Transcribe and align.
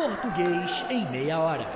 Português 0.00 0.82
em 0.88 1.06
meia 1.10 1.38
hora. 1.38 1.66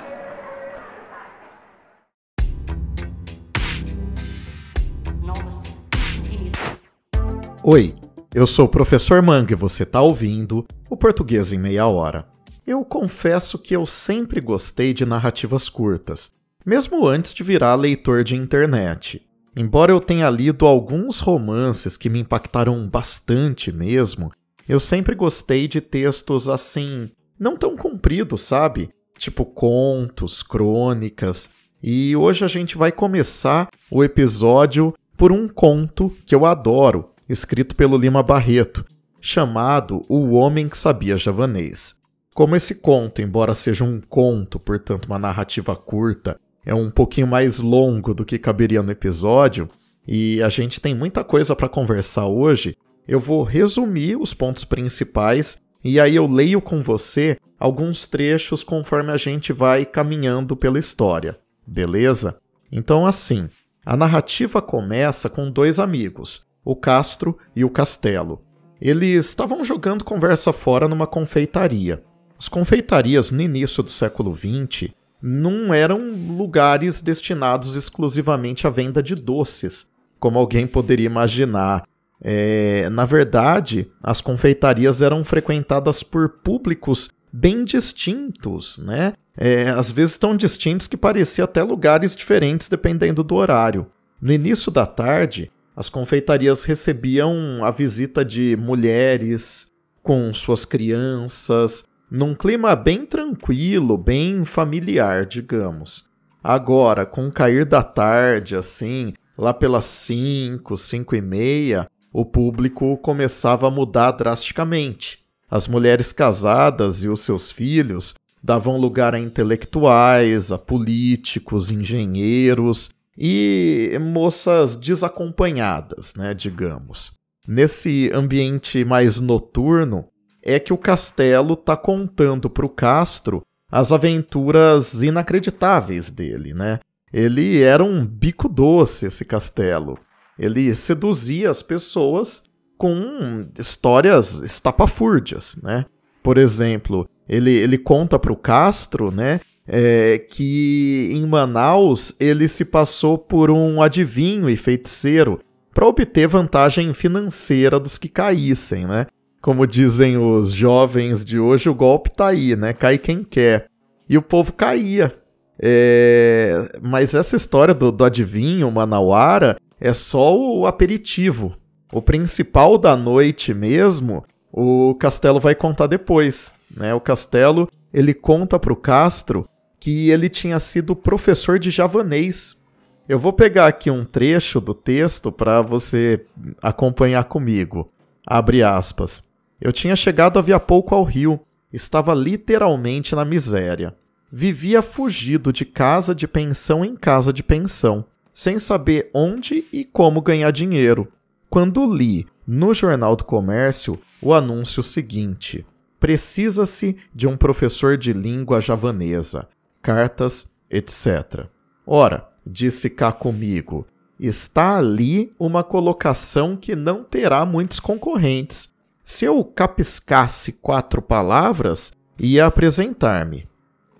Oi, 7.63 7.93
eu 8.33 8.47
sou 8.47 8.65
o 8.65 8.67
professor 8.67 9.21
Mang 9.21 9.53
e 9.53 9.55
você 9.55 9.83
está 9.83 10.01
ouvindo 10.01 10.65
o 10.89 10.97
Português 10.97 11.53
em 11.53 11.59
meia 11.59 11.85
hora. 11.85 12.27
Eu 12.65 12.83
confesso 12.83 13.59
que 13.59 13.75
eu 13.75 13.85
sempre 13.85 14.41
gostei 14.41 14.91
de 14.91 15.05
narrativas 15.05 15.69
curtas, 15.69 16.31
mesmo 16.65 17.07
antes 17.07 17.31
de 17.31 17.43
virar 17.43 17.75
leitor 17.75 18.23
de 18.23 18.35
internet. 18.35 19.21
Embora 19.55 19.91
eu 19.91 19.99
tenha 19.99 20.27
lido 20.31 20.65
alguns 20.65 21.19
romances 21.19 21.95
que 21.95 22.09
me 22.09 22.21
impactaram 22.21 22.89
bastante 22.89 23.71
mesmo, 23.71 24.31
eu 24.67 24.79
sempre 24.79 25.13
gostei 25.13 25.67
de 25.67 25.79
textos 25.79 26.49
assim, 26.49 27.11
não 27.39 27.55
tão 27.55 27.75
compridos, 27.75 28.41
sabe? 28.41 28.89
Tipo 29.17 29.45
contos, 29.45 30.41
crônicas. 30.43 31.49
E 31.81 32.15
hoje 32.15 32.43
a 32.43 32.47
gente 32.47 32.77
vai 32.77 32.91
começar 32.91 33.69
o 33.91 34.03
episódio 34.03 34.93
por 35.17 35.31
um 35.31 35.47
conto 35.47 36.11
que 36.25 36.35
eu 36.35 36.45
adoro, 36.45 37.11
escrito 37.27 37.75
pelo 37.75 37.97
Lima 37.97 38.21
Barreto, 38.21 38.85
chamado 39.21 40.05
O 40.09 40.31
Homem 40.31 40.67
que 40.67 40.77
Sabia 40.77 41.17
Javanês. 41.17 41.95
Como 42.33 42.55
esse 42.55 42.75
conto, 42.75 43.21
embora 43.21 43.55
seja 43.55 43.83
um 43.83 44.01
conto, 44.01 44.59
portanto 44.59 45.05
uma 45.05 45.17
narrativa 45.17 45.75
curta, 45.75 46.37
é 46.65 46.73
um 46.73 46.91
pouquinho 46.91 47.27
mais 47.27 47.59
longo 47.59 48.13
do 48.13 48.25
que 48.25 48.37
caberia 48.37 48.83
no 48.83 48.91
episódio, 48.91 49.69
e 50.07 50.41
a 50.43 50.49
gente 50.49 50.81
tem 50.81 50.93
muita 50.93 51.23
coisa 51.23 51.55
para 51.55 51.69
conversar 51.69 52.25
hoje, 52.25 52.75
eu 53.07 53.19
vou 53.19 53.43
resumir 53.43 54.17
os 54.17 54.33
pontos 54.33 54.65
principais 54.65 55.61
e 55.87 55.99
aí 55.99 56.15
eu 56.15 56.25
leio 56.25 56.59
com 56.59 56.81
você 56.81 57.37
alguns 57.59 58.07
trechos 58.07 58.63
conforme 58.63 59.11
a 59.11 59.17
gente 59.17 59.53
vai 59.53 59.85
caminhando 59.85 60.55
pela 60.55 60.79
história, 60.79 61.37
beleza? 61.65 62.39
Então, 62.71 63.05
assim, 63.05 63.47
a 63.85 63.95
narrativa 63.95 64.63
começa 64.63 65.29
com 65.29 65.51
dois 65.51 65.77
amigos, 65.77 66.47
o 66.63 66.75
Castro 66.75 67.37
e 67.55 67.63
o 67.63 67.69
Castelo. 67.69 68.41
Eles 68.81 69.27
estavam 69.27 69.63
jogando 69.63 70.03
conversa 70.03 70.51
fora 70.51 70.87
numa 70.87 71.05
confeitaria. 71.05 72.03
As 72.35 72.49
confeitarias 72.49 73.29
no 73.29 73.39
início 73.39 73.83
do 73.83 73.91
século 73.91 74.35
XX 74.35 74.89
não 75.21 75.71
eram 75.71 75.99
lugares 76.35 76.99
destinados 76.99 77.75
exclusivamente 77.75 78.65
à 78.65 78.71
venda 78.71 79.03
de 79.03 79.13
doces, 79.13 79.91
como 80.19 80.39
alguém 80.39 80.65
poderia 80.65 81.05
imaginar. 81.05 81.83
É, 82.21 82.89
na 82.89 83.05
verdade, 83.05 83.91
as 84.01 84.21
confeitarias 84.21 85.01
eram 85.01 85.23
frequentadas 85.23 86.01
por 86.01 86.29
públicos 86.29 87.09
bem 87.31 87.65
distintos, 87.65 88.77
né? 88.77 89.13
É, 89.37 89.69
às 89.69 89.91
vezes 89.91 90.17
tão 90.17 90.35
distintos 90.35 90.87
que 90.87 90.95
parecia 90.95 91.43
até 91.43 91.61
lugares 91.61 92.15
diferentes 92.15 92.69
dependendo 92.69 93.23
do 93.23 93.35
horário. 93.35 93.87
No 94.21 94.31
início 94.31 94.71
da 94.71 94.85
tarde, 94.85 95.51
as 95.75 95.89
confeitarias 95.89 96.63
recebiam 96.63 97.63
a 97.63 97.69
visita 97.69 98.23
de 98.23 98.55
mulheres 98.57 99.73
com 100.01 100.33
suas 100.33 100.63
crianças, 100.63 101.85
num 102.09 102.33
clima 102.33 102.75
bem 102.75 103.05
tranquilo, 103.05 103.97
bem 103.97 104.45
familiar, 104.45 105.25
digamos. 105.25 106.09
Agora, 106.41 107.05
com 107.05 107.27
o 107.27 107.31
cair 107.31 107.65
da 107.65 107.83
tarde, 107.83 108.55
assim, 108.55 109.13
lá 109.37 109.53
pelas 109.53 109.85
5, 109.85 110.77
5 110.77 111.15
e 111.15 111.21
meia, 111.21 111.87
o 112.17 112.23
público 112.23 112.95
começava 112.99 113.67
a 113.67 113.69
mudar 113.69 114.11
drasticamente. 114.11 115.19
As 115.51 115.67
mulheres 115.67 116.13
casadas 116.13 117.03
e 117.03 117.09
os 117.09 117.19
seus 117.19 117.51
filhos 117.51 118.13
davam 118.41 118.77
lugar 118.77 119.13
a 119.13 119.19
intelectuais, 119.19 120.49
a 120.49 120.57
políticos, 120.57 121.69
engenheiros 121.69 122.89
e 123.17 123.97
moças 123.99 124.77
desacompanhadas, 124.77 126.15
né, 126.15 126.33
digamos. 126.33 127.11
Nesse 127.45 128.09
ambiente 128.13 128.85
mais 128.85 129.19
noturno 129.19 130.07
é 130.41 130.57
que 130.57 130.71
o 130.71 130.77
castelo 130.77 131.53
está 131.53 131.75
contando 131.75 132.49
para 132.49 132.65
o 132.65 132.69
Castro 132.69 133.41
as 133.69 133.91
aventuras 133.91 135.01
inacreditáveis 135.01 136.09
dele, 136.09 136.53
né? 136.53 136.79
Ele 137.11 137.61
era 137.61 137.83
um 137.83 138.05
bico 138.05 138.47
doce 138.47 139.05
esse 139.05 139.25
castelo. 139.25 139.99
Ele 140.37 140.73
seduzia 140.75 141.49
as 141.49 141.61
pessoas 141.61 142.43
com 142.77 143.47
histórias 143.57 144.41
estapafúrdias, 144.41 145.57
né? 145.63 145.85
Por 146.21 146.37
exemplo, 146.37 147.07
ele, 147.27 147.51
ele 147.51 147.77
conta 147.77 148.19
para 148.19 148.33
o 148.33 148.37
Castro, 148.37 149.11
né, 149.11 149.39
é, 149.67 150.19
que 150.19 151.09
em 151.11 151.25
Manaus 151.25 152.15
ele 152.19 152.47
se 152.47 152.65
passou 152.65 153.17
por 153.17 153.49
um 153.49 153.81
adivinho 153.81 154.49
e 154.49 154.57
feiticeiro 154.57 155.39
para 155.73 155.87
obter 155.87 156.27
vantagem 156.27 156.93
financeira 156.93 157.79
dos 157.79 157.97
que 157.97 158.07
caíssem, 158.07 158.85
né? 158.85 159.07
Como 159.41 159.67
dizem 159.67 160.17
os 160.17 160.51
jovens 160.51 161.23
de 161.23 161.37
hoje, 161.37 161.69
o 161.69 161.75
golpe 161.75 162.09
tá 162.09 162.27
aí, 162.27 162.55
né? 162.55 162.73
Cai 162.73 162.97
quem 162.97 163.23
quer. 163.23 163.67
E 164.09 164.17
o 164.17 164.21
povo 164.21 164.53
caía. 164.53 165.13
É... 165.59 166.71
Mas 166.81 167.13
essa 167.13 167.35
história 167.35 167.73
do, 167.73 167.91
do 167.91 168.05
adivinho, 168.05 168.71
Manauara, 168.71 169.57
é 169.79 169.93
só 169.93 170.37
o 170.37 170.65
aperitivo. 170.65 171.55
O 171.91 172.01
principal 172.01 172.77
da 172.77 172.95
noite 172.95 173.53
mesmo, 173.53 174.25
o 174.51 174.95
Castelo 174.95 175.39
vai 175.39 175.55
contar 175.55 175.87
depois. 175.87 176.53
Né? 176.69 176.93
O 176.93 176.99
Castelo 176.99 177.69
ele 177.93 178.13
conta 178.13 178.59
para 178.59 178.73
o 178.73 178.75
Castro 178.75 179.47
que 179.79 180.09
ele 180.09 180.29
tinha 180.29 180.59
sido 180.59 180.95
professor 180.95 181.59
de 181.59 181.69
javanês. 181.69 182.61
Eu 183.07 183.19
vou 183.19 183.31
pegar 183.31 183.67
aqui 183.67 183.91
um 183.91 184.03
trecho 184.03 184.59
do 184.59 184.73
texto 184.73 185.31
para 185.31 185.61
você 185.61 186.25
acompanhar 186.61 187.23
comigo. 187.25 187.91
Abre 188.25 188.63
aspas. 188.63 189.31
Eu 189.61 189.71
tinha 189.71 189.95
chegado 189.95 190.39
havia 190.39 190.59
pouco 190.59 190.95
ao 190.95 191.03
Rio, 191.03 191.39
estava 191.71 192.15
literalmente 192.15 193.15
na 193.15 193.23
miséria. 193.23 193.95
Vivia 194.31 194.81
fugido 194.81 195.53
de 195.53 195.63
casa 195.63 196.15
de 196.15 196.27
pensão 196.27 196.83
em 196.83 196.95
casa 196.95 197.31
de 197.31 197.43
pensão 197.43 198.05
sem 198.35 198.59
saber 198.59 199.09
onde 199.13 199.65
e 199.71 199.85
como 199.85 200.21
ganhar 200.21 200.51
dinheiro, 200.51 201.07
quando 201.49 201.91
li 201.91 202.27
no 202.45 202.73
Jornal 202.73 203.15
do 203.15 203.23
Comércio 203.23 203.97
o 204.21 204.33
anúncio 204.33 204.83
seguinte: 204.83 205.65
precisa-se 205.99 206.97
de 207.13 207.27
um 207.27 207.37
professor 207.37 207.97
de 207.97 208.11
língua 208.11 208.59
javanesa, 208.59 209.47
cartas, 209.81 210.53
etc. 210.69 211.47
Ora, 211.87 212.29
disse 212.45 212.89
cá 212.89 213.11
comigo, 213.11 213.87
está 214.19 214.77
ali 214.77 215.31
uma 215.39 215.63
colocação 215.63 216.57
que 216.57 216.75
não 216.75 217.05
terá 217.05 217.45
muitos 217.45 217.79
concorrentes. 217.79 218.73
Se 219.03 219.23
eu 219.23 219.43
capiscasse 219.45 220.53
quatro 220.53 221.01
palavras, 221.01 221.93
ia 222.19 222.45
apresentar-me. 222.45 223.47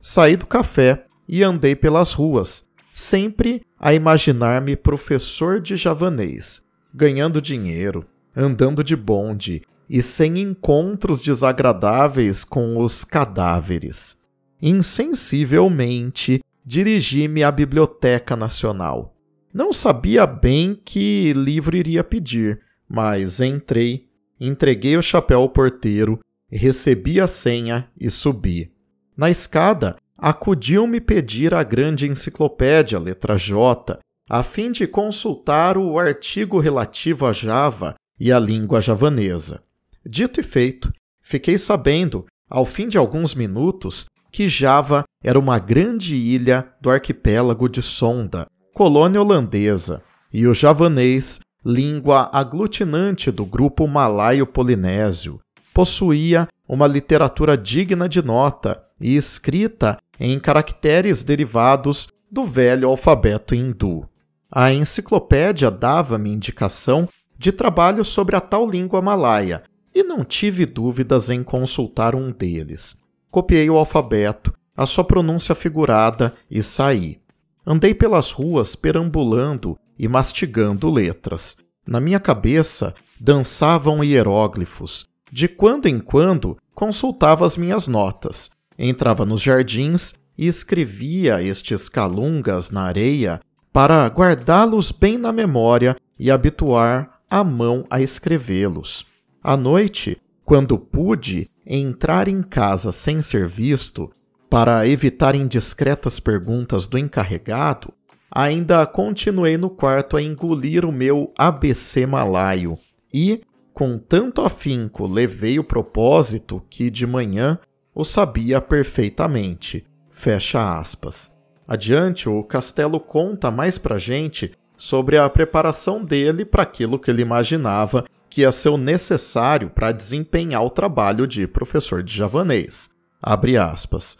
Saí 0.01 0.35
do 0.35 0.45
café 0.45 1.05
e 1.27 1.41
andei 1.43 1.75
pelas 1.75 2.13
ruas, 2.13 2.67
sempre 2.93 3.61
a 3.85 3.93
imaginar-me 3.93 4.75
professor 4.75 5.61
de 5.61 5.77
javanês, 5.77 6.65
ganhando 6.91 7.39
dinheiro, 7.39 8.03
andando 8.35 8.83
de 8.83 8.95
bonde 8.95 9.61
e 9.87 10.01
sem 10.01 10.39
encontros 10.39 11.21
desagradáveis 11.21 12.43
com 12.43 12.79
os 12.79 13.03
cadáveres. 13.03 14.23
Insensivelmente 14.59 16.41
dirigi-me 16.65 17.43
à 17.43 17.51
Biblioteca 17.51 18.35
Nacional. 18.35 19.15
Não 19.53 19.71
sabia 19.71 20.25
bem 20.25 20.73
que 20.83 21.31
livro 21.33 21.77
iria 21.77 22.03
pedir, 22.03 22.61
mas 22.89 23.39
entrei, 23.39 24.07
entreguei 24.39 24.97
o 24.97 25.03
chapéu 25.03 25.41
ao 25.41 25.49
porteiro, 25.49 26.19
recebi 26.51 27.21
a 27.21 27.27
senha 27.27 27.87
e 28.01 28.09
subi. 28.09 28.73
Na 29.15 29.29
escada, 29.29 29.95
acudiu-me 30.17 31.01
pedir 31.01 31.53
a 31.53 31.63
grande 31.63 32.07
enciclopédia, 32.07 32.99
letra 32.99 33.37
J, 33.37 33.99
a 34.29 34.41
fim 34.41 34.71
de 34.71 34.87
consultar 34.87 35.77
o 35.77 35.99
artigo 35.99 36.59
relativo 36.59 37.25
a 37.25 37.33
Java 37.33 37.95
e 38.19 38.31
a 38.31 38.39
língua 38.39 38.81
javanesa. 38.81 39.61
Dito 40.05 40.39
e 40.39 40.43
feito, 40.43 40.91
fiquei 41.21 41.57
sabendo, 41.57 42.25
ao 42.49 42.65
fim 42.65 42.87
de 42.87 42.97
alguns 42.97 43.35
minutos, 43.35 44.05
que 44.31 44.49
Java 44.49 45.03
era 45.23 45.39
uma 45.39 45.59
grande 45.59 46.15
ilha 46.15 46.67
do 46.81 46.89
arquipélago 46.89 47.69
de 47.69 47.81
Sonda, 47.81 48.47
colônia 48.73 49.21
holandesa, 49.21 50.03
e 50.31 50.47
o 50.47 50.53
javanês, 50.53 51.39
língua 51.65 52.29
aglutinante 52.33 53.31
do 53.31 53.45
grupo 53.45 53.87
malaio-polinésio, 53.87 55.39
possuía 55.73 56.47
uma 56.67 56.87
literatura 56.87 57.57
digna 57.57 58.07
de 58.07 58.21
nota 58.21 58.84
e 58.99 59.15
escrita 59.15 59.97
em 60.19 60.39
caracteres 60.39 61.23
derivados 61.23 62.07
do 62.31 62.43
velho 62.43 62.89
alfabeto 62.89 63.53
hindu. 63.53 64.07
A 64.51 64.71
enciclopédia 64.71 65.69
dava-me 65.69 66.31
indicação 66.31 67.09
de 67.37 67.51
trabalho 67.51 68.05
sobre 68.05 68.35
a 68.35 68.41
tal 68.41 68.69
língua 68.69 69.01
malaia, 69.01 69.63
e 69.93 70.03
não 70.03 70.23
tive 70.25 70.65
dúvidas 70.65 71.29
em 71.29 71.41
consultar 71.41 72.15
um 72.15 72.31
deles. 72.31 73.01
copiei 73.31 73.69
o 73.69 73.77
alfabeto, 73.77 74.53
a 74.75 74.85
sua 74.85 75.03
pronúncia 75.03 75.55
figurada 75.55 76.33
e 76.51 76.61
saí. 76.61 77.19
Andei 77.65 77.93
pelas 77.93 78.31
ruas 78.31 78.75
perambulando 78.75 79.77
e 79.97 80.07
mastigando 80.07 80.91
letras. 80.91 81.57
Na 81.87 81.99
minha 81.99 82.19
cabeça 82.19 82.93
dançavam 83.19 84.03
hieróglifos. 84.03 85.05
De 85.31 85.47
quando 85.47 85.87
em 85.87 85.99
quando 85.99 86.57
consultava 86.73 87.45
as 87.45 87.57
minhas 87.57 87.87
notas. 87.87 88.51
Entrava 88.77 89.25
nos 89.25 89.41
jardins 89.41 90.13
e 90.37 90.47
escrevia 90.47 91.41
estes 91.41 91.87
calungas 91.87 92.69
na 92.69 92.83
areia 92.83 93.39
para 93.71 94.05
guardá-los 94.07 94.91
bem 94.91 95.17
na 95.17 95.31
memória 95.31 95.95
e 96.17 96.31
habituar 96.31 97.19
a 97.29 97.43
mão 97.43 97.85
a 97.89 98.01
escrevê-los. 98.01 99.05
À 99.43 99.57
noite, 99.57 100.21
quando 100.43 100.77
pude 100.77 101.49
entrar 101.65 102.27
em 102.27 102.41
casa 102.41 102.91
sem 102.91 103.21
ser 103.21 103.47
visto, 103.47 104.11
para 104.49 104.87
evitar 104.87 105.35
indiscretas 105.35 106.19
perguntas 106.19 106.87
do 106.87 106.97
encarregado, 106.97 107.91
ainda 108.31 108.85
continuei 108.85 109.57
no 109.57 109.69
quarto 109.69 110.15
a 110.15 110.21
engolir 110.21 110.85
o 110.85 110.91
meu 110.91 111.33
ABC 111.37 112.05
malaio 112.05 112.77
e, 113.13 113.41
com 113.73 113.97
tanto 113.97 114.41
afinco, 114.41 115.07
levei 115.07 115.59
o 115.59 115.63
propósito 115.63 116.63
que 116.69 116.89
de 116.89 117.05
manhã 117.05 117.59
o 117.95 118.03
sabia 118.03 118.59
perfeitamente. 118.59 119.85
Fecha 120.11 120.77
aspas. 120.77 121.35
Adiante, 121.65 122.27
o 122.27 122.43
Castelo 122.43 122.99
conta 122.99 123.49
mais 123.49 123.77
pra 123.77 123.97
gente 123.97 124.51
sobre 124.77 125.17
a 125.17 125.27
preparação 125.29 126.03
dele 126.03 126.43
para 126.43 126.63
aquilo 126.63 126.99
que 126.99 127.09
ele 127.09 127.21
imaginava 127.21 128.03
que 128.29 128.41
ia 128.41 128.51
ser 128.51 128.69
o 128.69 128.77
necessário 128.77 129.69
para 129.69 129.93
desempenhar 129.93 130.61
o 130.63 130.69
trabalho 130.69 131.25
de 131.25 131.47
professor 131.47 132.03
de 132.03 132.13
javanês. 132.13 132.89
Abre 133.21 133.57
aspas. 133.57 134.17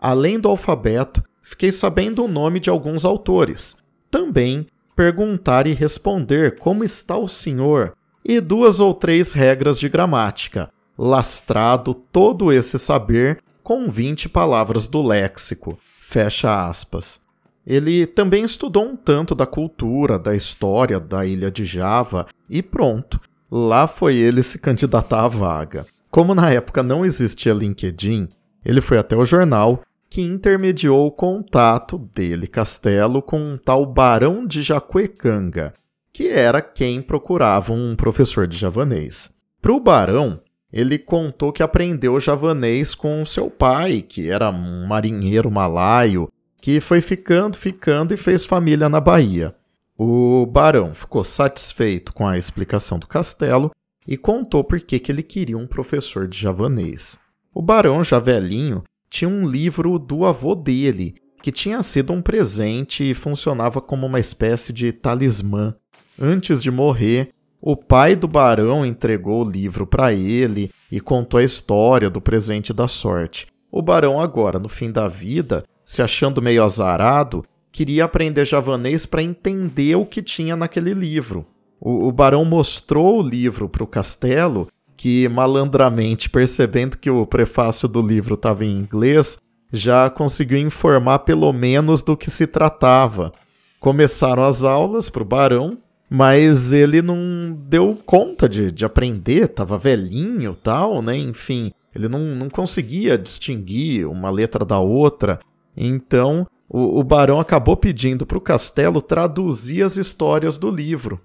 Além 0.00 0.40
do 0.40 0.48
alfabeto, 0.48 1.22
fiquei 1.42 1.70
sabendo 1.70 2.24
o 2.24 2.28
nome 2.28 2.60
de 2.60 2.70
alguns 2.70 3.04
autores. 3.04 3.76
Também 4.10 4.66
perguntar 4.96 5.66
e 5.66 5.74
responder 5.74 6.58
como 6.58 6.82
está 6.82 7.16
o 7.16 7.28
senhor 7.28 7.92
e 8.24 8.40
duas 8.40 8.80
ou 8.80 8.94
três 8.94 9.32
regras 9.32 9.78
de 9.78 9.88
gramática. 9.88 10.70
Lastrado 10.98 11.94
todo 11.94 12.52
esse 12.52 12.78
saber 12.78 13.40
com 13.62 13.88
20 13.88 14.28
palavras 14.28 14.88
do 14.88 15.00
léxico. 15.00 15.78
Fecha 16.00 16.68
aspas. 16.68 17.20
Ele 17.66 18.06
também 18.06 18.42
estudou 18.44 18.84
um 18.84 18.96
tanto 18.96 19.34
da 19.34 19.46
cultura, 19.46 20.18
da 20.18 20.34
história 20.34 20.98
da 20.98 21.24
ilha 21.24 21.50
de 21.50 21.64
Java 21.64 22.26
e 22.48 22.62
pronto, 22.62 23.20
lá 23.50 23.86
foi 23.86 24.16
ele 24.16 24.42
se 24.42 24.58
candidatar 24.58 25.24
à 25.24 25.28
vaga. 25.28 25.86
Como 26.10 26.34
na 26.34 26.50
época 26.50 26.82
não 26.82 27.04
existia 27.04 27.52
LinkedIn, 27.52 28.28
ele 28.64 28.80
foi 28.80 28.96
até 28.96 29.14
o 29.14 29.24
jornal 29.24 29.82
que 30.10 30.22
intermediou 30.22 31.06
o 31.06 31.12
contato 31.12 31.98
dele, 31.98 32.46
Castelo, 32.46 33.20
com 33.20 33.38
um 33.38 33.58
tal 33.58 33.84
Barão 33.84 34.46
de 34.46 34.62
Jacuecanga, 34.62 35.74
que 36.10 36.28
era 36.28 36.62
quem 36.62 37.02
procurava 37.02 37.72
um 37.74 37.94
professor 37.94 38.46
de 38.46 38.56
javanês. 38.56 39.34
Para 39.60 39.72
o 39.72 39.80
Barão, 39.80 40.40
ele 40.72 40.98
contou 40.98 41.52
que 41.52 41.62
aprendeu 41.62 42.18
javanês 42.20 42.94
com 42.94 43.24
seu 43.24 43.50
pai, 43.50 44.02
que 44.02 44.28
era 44.28 44.50
um 44.50 44.86
marinheiro 44.86 45.50
malaio, 45.50 46.30
que 46.60 46.80
foi 46.80 47.00
ficando, 47.00 47.56
ficando 47.56 48.12
e 48.12 48.16
fez 48.16 48.44
família 48.44 48.88
na 48.88 49.00
Bahia. 49.00 49.54
O 49.96 50.46
barão 50.46 50.94
ficou 50.94 51.24
satisfeito 51.24 52.12
com 52.12 52.26
a 52.26 52.38
explicação 52.38 52.98
do 52.98 53.06
castelo 53.06 53.72
e 54.06 54.16
contou 54.16 54.62
por 54.62 54.80
que, 54.80 54.98
que 54.98 55.10
ele 55.10 55.22
queria 55.22 55.58
um 55.58 55.66
professor 55.66 56.28
de 56.28 56.38
javanês. 56.38 57.18
O 57.52 57.60
barão, 57.60 58.04
já 58.04 58.18
velhinho, 58.18 58.84
tinha 59.10 59.28
um 59.28 59.48
livro 59.48 59.98
do 59.98 60.24
avô 60.24 60.54
dele, 60.54 61.16
que 61.42 61.50
tinha 61.50 61.82
sido 61.82 62.12
um 62.12 62.22
presente 62.22 63.10
e 63.10 63.14
funcionava 63.14 63.80
como 63.80 64.06
uma 64.06 64.20
espécie 64.20 64.72
de 64.72 64.92
talismã. 64.92 65.74
Antes 66.20 66.62
de 66.62 66.70
morrer, 66.70 67.30
o 67.60 67.76
pai 67.76 68.14
do 68.14 68.28
barão 68.28 68.86
entregou 68.86 69.44
o 69.44 69.48
livro 69.48 69.86
para 69.86 70.12
ele 70.12 70.70
e 70.90 71.00
contou 71.00 71.38
a 71.38 71.44
história 71.44 72.08
do 72.08 72.20
presente 72.20 72.72
da 72.72 72.86
sorte. 72.86 73.46
O 73.70 73.82
barão, 73.82 74.20
agora, 74.20 74.58
no 74.58 74.68
fim 74.68 74.90
da 74.90 75.08
vida, 75.08 75.64
se 75.84 76.00
achando 76.00 76.40
meio 76.40 76.62
azarado, 76.62 77.44
queria 77.72 78.04
aprender 78.04 78.44
javanês 78.44 79.04
para 79.04 79.22
entender 79.22 79.96
o 79.96 80.06
que 80.06 80.22
tinha 80.22 80.56
naquele 80.56 80.94
livro. 80.94 81.46
O, 81.80 82.08
o 82.08 82.12
barão 82.12 82.44
mostrou 82.44 83.18
o 83.18 83.22
livro 83.22 83.68
para 83.68 83.84
o 83.84 83.86
castelo 83.86 84.68
que 84.96 85.28
malandramente, 85.28 86.28
percebendo 86.28 86.98
que 86.98 87.08
o 87.08 87.24
prefácio 87.24 87.88
do 87.88 88.02
livro 88.02 88.34
estava 88.34 88.64
em 88.64 88.76
inglês, 88.76 89.38
já 89.72 90.10
conseguiu 90.10 90.58
informar 90.58 91.20
pelo 91.20 91.52
menos 91.52 92.02
do 92.02 92.16
que 92.16 92.28
se 92.30 92.48
tratava. 92.48 93.32
Começaram 93.78 94.44
as 94.44 94.64
aulas 94.64 95.08
para 95.08 95.22
o 95.22 95.26
barão, 95.26 95.78
mas 96.08 96.72
ele 96.72 97.02
não 97.02 97.56
deu 97.66 97.98
conta 98.06 98.48
de, 98.48 98.70
de 98.72 98.84
aprender, 98.84 99.44
estava 99.44 99.78
velhinho 99.78 100.54
tal, 100.54 101.02
né? 101.02 101.16
Enfim, 101.16 101.72
ele 101.94 102.08
não, 102.08 102.20
não 102.20 102.48
conseguia 102.48 103.18
distinguir 103.18 104.06
uma 104.06 104.30
letra 104.30 104.64
da 104.64 104.78
outra. 104.78 105.40
Então, 105.76 106.46
o, 106.68 107.00
o 107.00 107.04
barão 107.04 107.40
acabou 107.40 107.76
pedindo 107.76 108.26
para 108.26 108.38
o 108.38 108.40
castelo 108.40 109.00
traduzir 109.00 109.82
as 109.82 109.96
histórias 109.96 110.58
do 110.58 110.70
livro. 110.70 111.20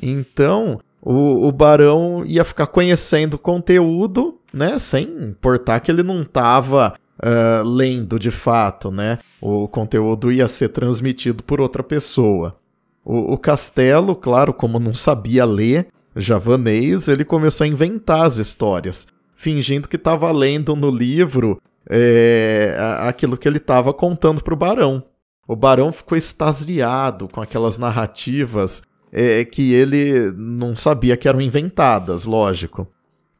Então, 0.00 0.80
o, 1.02 1.48
o 1.48 1.52
Barão 1.52 2.22
ia 2.24 2.44
ficar 2.44 2.68
conhecendo 2.68 3.36
conteúdo, 3.36 4.38
né? 4.52 4.78
Sem 4.78 5.04
importar 5.04 5.80
que 5.80 5.90
ele 5.90 6.02
não 6.02 6.22
estava 6.22 6.94
uh, 7.18 7.68
lendo 7.68 8.20
de 8.20 8.30
fato, 8.30 8.90
né? 8.90 9.18
O 9.40 9.66
conteúdo 9.66 10.30
ia 10.30 10.46
ser 10.46 10.68
transmitido 10.68 11.42
por 11.42 11.60
outra 11.60 11.82
pessoa. 11.82 12.56
O, 13.04 13.34
o 13.34 13.38
Castelo, 13.38 14.14
claro, 14.14 14.52
como 14.52 14.78
não 14.78 14.94
sabia 14.94 15.44
ler 15.44 15.88
javanês, 16.14 17.08
ele 17.08 17.24
começou 17.24 17.64
a 17.64 17.68
inventar 17.68 18.26
as 18.26 18.38
histórias, 18.38 19.06
fingindo 19.34 19.88
que 19.88 19.96
estava 19.96 20.30
lendo 20.30 20.76
no 20.76 20.90
livro 20.90 21.60
é, 21.88 22.76
aquilo 23.00 23.36
que 23.36 23.48
ele 23.48 23.58
estava 23.58 23.92
contando 23.92 24.42
para 24.42 24.54
o 24.54 24.56
Barão. 24.56 25.02
O 25.48 25.56
Barão 25.56 25.90
ficou 25.90 26.16
extasiado 26.16 27.28
com 27.28 27.40
aquelas 27.40 27.76
narrativas 27.76 28.82
é, 29.10 29.44
que 29.44 29.72
ele 29.72 30.32
não 30.36 30.76
sabia 30.76 31.16
que 31.16 31.28
eram 31.28 31.40
inventadas, 31.40 32.24
lógico. 32.24 32.86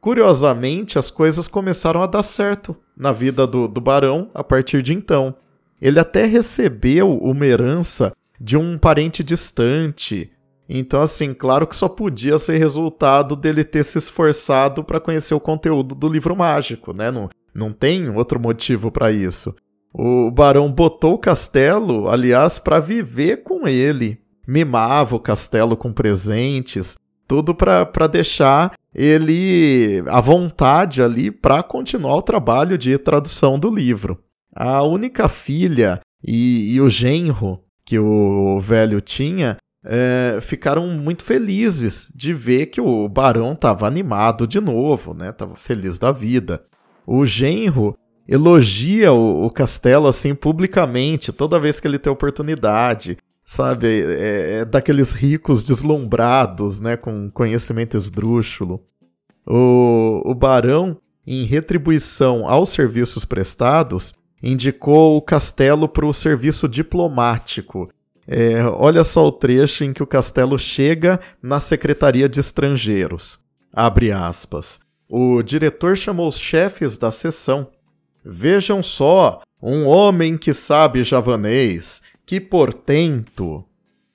Curiosamente, 0.01 0.99
as 0.99 1.11
coisas 1.11 1.47
começaram 1.47 2.03
a 2.03 2.07
dar 2.07 2.25
certo 2.25 2.77
na 2.97 3.13
vida 3.13 3.47
do, 3.47 3.69
do 3.69 3.81
barão 3.81 4.29
a 4.35 4.43
partir 4.43 4.83
de 4.83 4.93
então. 4.93 5.35
Ele 5.81 5.99
até 5.99 6.27
recebeu 6.27 7.17
uma 7.19 7.47
herança 7.47 8.13
de 8.43 8.57
um 8.57 8.77
parente 8.77 9.23
distante. 9.23 10.33
Então, 10.69 11.01
assim, 11.01 11.33
claro 11.33 11.67
que 11.67 11.77
só 11.77 11.89
podia 11.89 12.39
ser 12.39 12.59
resultado 12.59 13.37
dele 13.37 13.63
ter 13.63 13.85
se 13.85 13.99
esforçado 13.99 14.83
para 14.83 15.01
conhecer 15.01 15.35
o 15.35 15.41
conteúdo 15.41 15.95
do 15.95 16.09
livro 16.09 16.35
mágico, 16.35 16.93
né? 16.93 17.11
Não, 17.11 17.31
não 17.55 17.73
tem 17.73 18.09
outro 18.11 18.41
motivo 18.41 18.91
para 18.91 19.13
isso. 19.13 19.55
O 19.95 20.31
barão 20.31 20.73
botou 20.73 21.15
o 21.15 21.19
castelo, 21.19 22.09
aliás, 22.09 22.59
para 22.59 22.81
viver 22.81 23.43
com 23.43 23.69
ele 23.69 24.23
mimava 24.47 25.17
o 25.17 25.21
castelo 25.21 25.77
com 25.77 25.93
presentes, 25.93 26.97
tudo 27.27 27.55
para 27.55 28.07
deixar 28.07 28.73
ele 28.95 30.03
à 30.09 30.21
vontade 30.21 31.03
ali 31.03 31.31
para 31.31 31.63
continuar 31.63 32.17
o 32.17 32.23
trabalho 32.23 32.77
de 32.77 32.99
tradução 32.99 33.59
do 33.59 33.71
livro. 33.71 34.23
A 34.55 34.83
única 34.83 35.29
filha 35.29 36.01
e, 36.23 36.75
e 36.75 36.81
o 36.81 36.89
genro 36.89 37.61
que 37.85 37.99
o 37.99 38.59
velho 38.61 39.01
tinha 39.01 39.57
é, 39.85 40.39
ficaram 40.41 40.87
muito 40.87 41.25
felizes 41.25 42.13
de 42.15 42.33
ver 42.33 42.67
que 42.67 42.81
o 42.81 43.09
barão 43.09 43.53
estava 43.53 43.87
animado 43.87 44.47
de 44.47 44.61
novo, 44.61 45.15
né? 45.15 45.33
Tava 45.33 45.57
feliz 45.57 45.99
da 45.99 46.13
vida. 46.13 46.65
O 47.07 47.27
genro 47.27 47.97
elogia 48.29 49.13
o, 49.13 49.45
o, 49.45 49.51
castelo 49.51 50.07
assim 50.07 50.35
publicamente 50.35 51.33
toda 51.33 51.59
vez 51.59 51.81
que 51.81 51.89
ele 51.89 51.99
tem 51.99 52.13
oportunidade 52.13 53.19
sabe? 53.45 53.87
É, 53.87 54.61
é 54.61 54.65
daqueles 54.65 55.13
ricos 55.13 55.63
deslumbrados, 55.63 56.81
né? 56.81 56.97
Com 56.97 57.31
conhecimento 57.31 57.97
esdrúxulo. 57.97 58.83
O, 59.47 60.23
o 60.25 60.35
barão, 60.35 60.97
em 61.27 61.45
retribuição 61.45 62.49
aos 62.49 62.71
serviços 62.71 63.25
prestados, 63.25 64.15
indicou 64.43 65.17
o 65.17 65.23
castelo 65.23 65.89
para 65.89 66.07
o 66.07 66.13
serviço 66.13 66.69
diplomático. 66.69 67.89
É, 68.27 68.65
olha 68.65 69.05
só 69.05 69.27
o 69.27 69.33
trecho 69.33 69.85
em 69.85 69.93
que 69.93 70.03
o 70.03 70.07
castelo 70.07 70.59
chega 70.59 71.21
na 71.43 71.61
Secretaria 71.61 72.29
de 72.29 72.41
Estrangeiros. 72.41 73.45
Abre 73.73 74.13
aspas. 74.13 74.81
O 75.09 75.43
diretor 75.43 75.97
chamou 75.97 76.29
os 76.29 76.39
chefes 76.39 76.97
da 76.97 77.11
sessão. 77.11 77.69
Vejam 78.25 78.83
só, 78.83 79.43
um 79.63 79.87
homem 79.87 80.37
que 80.37 80.53
sabe 80.53 81.05
javanês, 81.05 82.03
que 82.25 82.41
portento! 82.41 83.65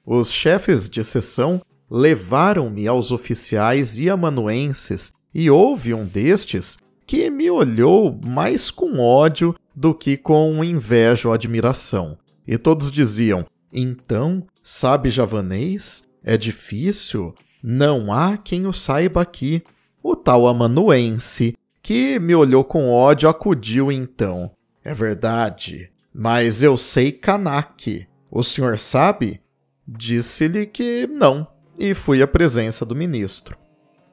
Os 0.05 0.31
chefes 0.31 0.89
de 0.89 1.03
sessão 1.03 1.61
levaram-me 1.89 2.87
aos 2.87 3.11
oficiais 3.11 3.97
e 3.99 4.09
amanuenses, 4.09 5.11
e 5.33 5.49
houve 5.49 5.93
um 5.93 6.05
destes 6.05 6.77
que 7.05 7.29
me 7.29 7.49
olhou 7.49 8.17
mais 8.25 8.71
com 8.71 8.99
ódio 8.99 9.55
do 9.77 9.93
que 9.93 10.17
com 10.17 10.63
inveja 10.63 11.27
ou 11.27 11.33
admiração. 11.35 12.17
E 12.47 12.57
todos 12.57 12.91
diziam: 12.91 13.45
Então, 13.71 14.43
sabe 14.63 15.11
javanês? 15.11 16.07
É 16.23 16.35
difícil? 16.35 17.35
Não 17.61 18.11
há 18.11 18.37
quem 18.37 18.65
o 18.65 18.73
saiba 18.73 19.21
aqui. 19.21 19.63
O 20.01 20.15
tal 20.15 20.47
amanuense, 20.47 21.55
que 21.83 22.17
me 22.17 22.33
olhou 22.33 22.63
com 22.63 22.91
ódio, 22.91 23.29
acudiu 23.29 23.91
então. 23.91 24.49
É 24.83 24.93
verdade, 24.93 25.91
mas 26.13 26.63
eu 26.63 26.75
sei 26.75 27.11
Kanak. 27.11 28.07
O 28.31 28.41
senhor 28.41 28.79
sabe? 28.79 29.41
Disse-lhe 29.87 30.65
que 30.65 31.07
não, 31.07 31.47
e 31.77 31.93
fui 31.93 32.21
à 32.21 32.27
presença 32.27 32.85
do 32.85 32.95
ministro. 32.95 33.57